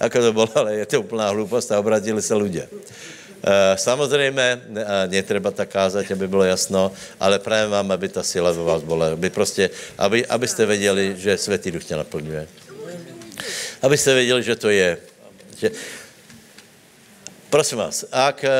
[0.00, 2.68] jak to bylo, ale je to úplná hloupost a obratili se lidé.
[3.38, 8.52] Eh, samozřejmě eh, netreba tak kázat, aby bylo jasno, ale právě vám, aby ta síla
[8.52, 12.48] ve vás byla, aby prostě, aby, abyste věděli, že Světý Duch tě naplňuje.
[13.82, 14.98] Abyste věděli, že to je.
[15.58, 15.70] Že...
[17.50, 18.50] Prosím vás, ak, uh,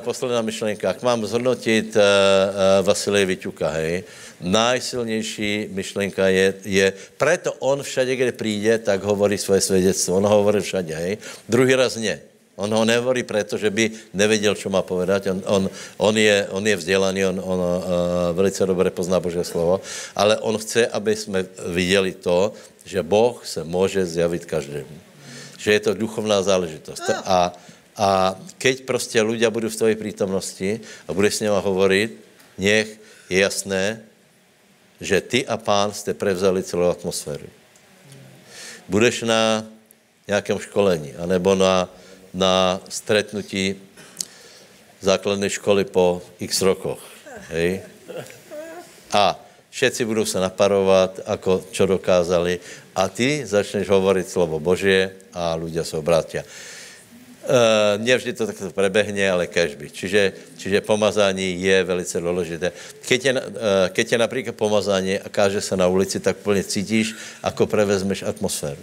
[0.00, 1.92] posledná myšlenka, ak mám zhodnotit
[2.82, 4.04] Vasilej Vyťuka, hej,
[4.40, 6.86] najsilnější myšlenka je, je,
[7.20, 10.16] preto on všade, kde přijde, tak hovorí svoje svědectvo.
[10.16, 11.18] On hovorí všade, hej.
[11.48, 12.29] Druhý raz ne.
[12.60, 15.32] On ho nehovorí preto, že by nevěděl, co má povedať.
[15.32, 15.62] On, on,
[15.96, 17.74] on, je, on je vzdělaný, on, on uh,
[18.36, 19.80] velice dobře pozná Boží slovo,
[20.16, 22.52] ale on chce, aby jsme viděli to,
[22.84, 24.96] že Boh se může zjavit každému.
[25.58, 27.04] Že je to duchovná záležitost.
[27.24, 27.52] A,
[27.96, 32.08] a keď prostě ľudia budou v tvojej prítomnosti a budeš s nima hovoriť,
[32.56, 32.88] nech
[33.28, 34.00] je jasné,
[35.00, 37.48] že ty a pán jste prevzali celou atmosféru.
[38.88, 39.64] Budeš na
[40.28, 41.88] nějakém školení, anebo na,
[42.34, 43.76] na stretnutí
[45.00, 47.00] základné školy po x rokoch.
[47.50, 47.80] Hej?
[49.10, 49.34] A
[49.70, 52.60] všetci budou se naparovat, ako čo dokázali
[52.94, 56.42] a ty začneš hovorit slovo Božie a ľudia se obrátia.
[57.40, 59.88] Uh, nevždy to takto prebehne, ale kežby.
[59.90, 62.68] Čiže, čiže pomazání je velice důležité.
[63.00, 63.40] Keď je, uh,
[63.88, 68.78] keď je například pomazání a káže se na ulici, tak úplně cítíš, ako prevezmeš atmosféru.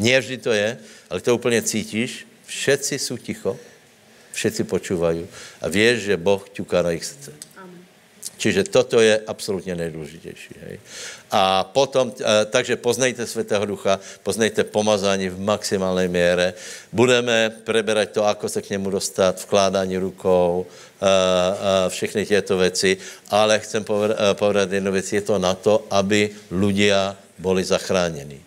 [0.00, 0.78] Nevždy to je,
[1.10, 2.29] ale to úplně cítíš.
[2.50, 3.56] Všetci jsou ticho,
[4.32, 5.26] všetci počúvají
[5.62, 7.30] a věš, že Boh ťuká na jejich srdce.
[8.40, 10.54] Čiže toto je absolutně nejdůležitější.
[10.64, 10.80] Hej.
[11.30, 16.54] A potom, eh, takže poznejte Svatého Ducha, poznejte pomazání v maximálnej míře.
[16.92, 22.96] Budeme preberať to, ako se k němu dostat, vkládání rukou, eh, eh, všechny těto věci,
[23.28, 23.84] ale chcem
[24.32, 28.40] povedat jednu věc, je to na to, aby ľudia boli zachráněni.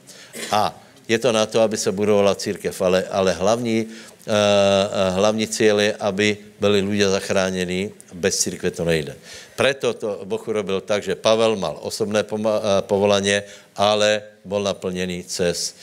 [0.52, 3.88] A je to na to, aby se budovala církev, ale, ale hlavní,
[5.16, 7.92] hlavní cíl je, aby byli ľudia zachráněni.
[8.14, 9.20] Bez církve to nejde.
[9.60, 12.24] Preto to Boh urobil tak, že Pavel mal osobné
[12.82, 13.44] povolaně,
[13.76, 15.76] ale byl naplněný cez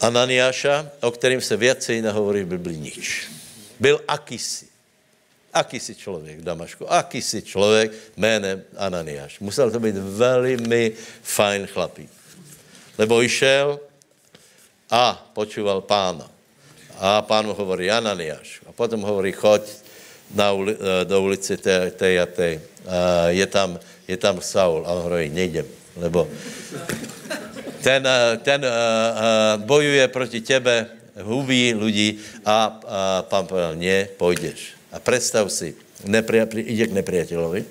[0.00, 3.28] Ananiáša, o kterým se věci nehovorí v Biblii nič.
[3.80, 4.66] Byl akýsi.
[5.52, 6.86] Akýsi člověk Damašku.
[6.92, 9.40] Akýsi člověk jménem Ananiáš.
[9.40, 12.10] Musel to být velmi fajn chlapík.
[13.00, 13.80] Lebo išel
[14.92, 16.28] a počúval pána.
[17.00, 18.60] A pán mu hovorí Ananiáš.
[18.68, 19.64] A potom hovorí, choď
[20.36, 22.60] na uli, eh, do ulici té, té a té.
[23.28, 26.28] Je tam, je tam Saul a on hovorí, nejdem, lebo
[27.80, 30.86] ten, eh, ten uh, bojuje proti tebe,
[31.22, 32.68] hubí lidí a, a
[33.28, 34.76] pán povedal, ne, půjdeš.
[34.92, 35.74] A představ si,
[36.04, 37.64] neprijateli, jde k nepriateľovi,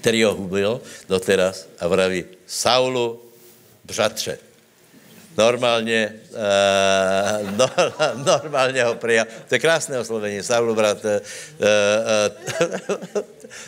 [0.00, 3.20] který ho hubil doteraz a vraví, Saulu,
[3.84, 4.38] břatře,
[5.38, 7.66] normálně, uh, no,
[8.24, 9.26] normálně ho přijal.
[9.48, 11.04] To je krásné oslovení, Saulu brat.
[11.04, 11.10] Uh,
[13.16, 13.22] uh,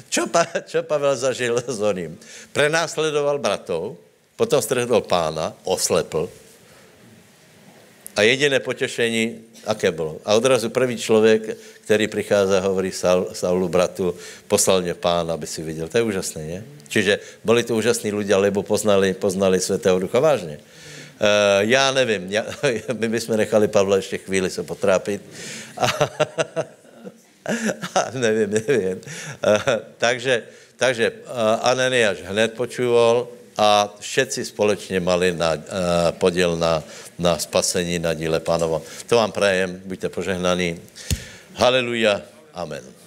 [0.09, 0.47] čo, pa,
[0.83, 2.19] Pavel zažil s oným?
[2.53, 3.97] Prenásledoval bratov,
[4.37, 6.31] potom strhnul pána, oslepl
[8.17, 10.21] a jediné potěšení, aké bylo?
[10.25, 14.15] A odrazu první člověk, který přichází a hovorí Saul, Saulu bratu,
[14.49, 15.89] poslal mě pán, aby si viděl.
[15.89, 16.65] To je úžasné, ne?
[16.95, 20.63] Čiže byli to úžasní lidé, lebo poznali, poznali Svatého Ducha vážně.
[21.19, 22.47] Uh, já nevím, já,
[22.99, 25.23] my bychom nechali Pavla ještě chvíli se potrápit.
[25.77, 25.87] A,
[27.95, 28.99] a nevím, nevím.
[29.43, 30.43] Uh, takže
[30.77, 35.61] takže uh, Ananiáš hned počúval a všetci společně mali na, uh,
[36.19, 36.83] podíl na,
[37.19, 38.83] na spasení, na díle pánovo.
[39.07, 40.81] To vám prajem, buďte požehnaní.
[41.55, 42.23] Haleluja,
[42.55, 43.04] amen.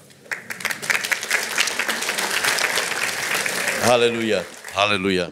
[3.87, 5.31] Haleluja, haleluja.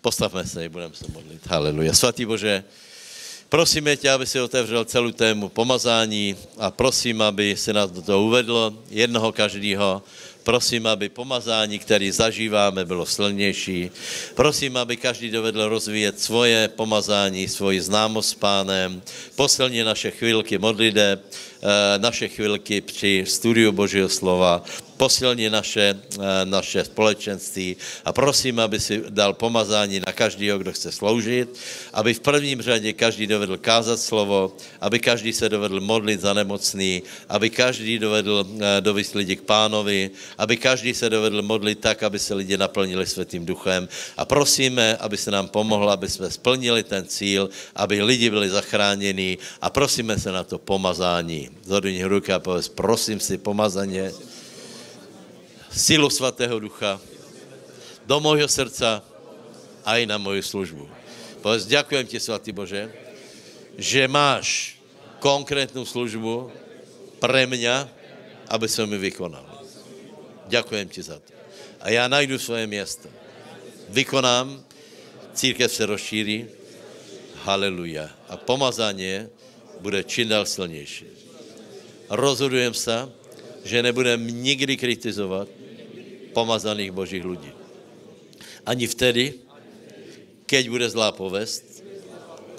[0.00, 1.46] Postavme se, budeme se modlit.
[1.46, 1.92] Haleluja.
[1.92, 2.64] Svatý Bože,
[3.48, 8.24] prosíme tě, aby si otevřel celou tému pomazání a prosím, aby se nás do toho
[8.24, 10.02] uvedlo, jednoho každého.
[10.42, 13.90] Prosím, aby pomazání, které zažíváme, bylo silnější.
[14.34, 19.02] Prosím, aby každý dovedl rozvíjet svoje pomazání, svoji známost s pánem.
[19.34, 21.20] Posilně naše chvilky modliteb,
[21.98, 24.64] naše chvilky při studiu Božího slova
[24.96, 30.92] posilni naše, eh, naše společenství a prosím, aby si dal pomazání na každého, kdo chce
[30.92, 31.48] sloužit,
[31.92, 37.02] aby v prvním řadě každý dovedl kázat slovo, aby každý se dovedl modlit za nemocný,
[37.28, 40.10] aby každý dovedl eh, dovést lidi k pánovi,
[40.40, 45.16] aby každý se dovedl modlit tak, aby se lidi naplnili světým duchem a prosíme, aby
[45.16, 50.32] se nám pomohlo, aby jsme splnili ten cíl, aby lidi byli zachráněni a prosíme se
[50.32, 51.55] na to pomazání.
[51.62, 54.12] Zhodni ruky a povedz, prosím si pomazaně
[55.72, 57.00] sílu svatého ducha
[58.06, 59.02] do mojho srdca
[59.84, 60.88] a i na moju službu.
[61.42, 62.90] Povedz, ďakujem ti, svatý Bože,
[63.78, 64.78] že máš
[65.20, 66.50] konkrétnu službu
[67.22, 67.86] pre mňa,
[68.50, 69.44] aby som mi vykonal.
[70.46, 71.30] Ďakujem ti za to.
[71.80, 73.08] A já najdu svoje město.
[73.88, 74.64] Vykonám,
[75.34, 76.46] církev se rozšíří,
[77.44, 78.10] haleluja.
[78.28, 79.30] A pomazání
[79.80, 81.15] bude čím dál silnější.
[82.10, 83.08] Rozhodujem se,
[83.64, 85.48] že nebudem nikdy kritizovat,
[86.32, 87.52] pomazaných božích lidí.
[88.66, 89.34] Ani vtedy,
[90.46, 91.82] keď bude zlá povest,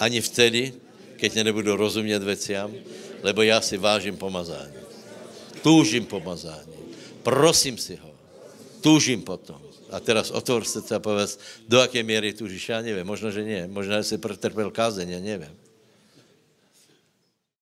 [0.00, 0.74] ani vtedy,
[1.16, 2.74] keď nebudu rozumět veciam,
[3.22, 4.78] lebo já si vážím pomazání.
[5.62, 6.78] Túžím pomazání.
[7.22, 8.10] Prosím si ho.
[8.80, 9.58] Túžím potom.
[9.90, 11.38] A teraz otvor se a povedz,
[11.68, 13.66] do jaké míry túžiš, já nevím, možno, že nie.
[13.66, 15.54] Možná, že si pretrpěl kázeň, já nevím.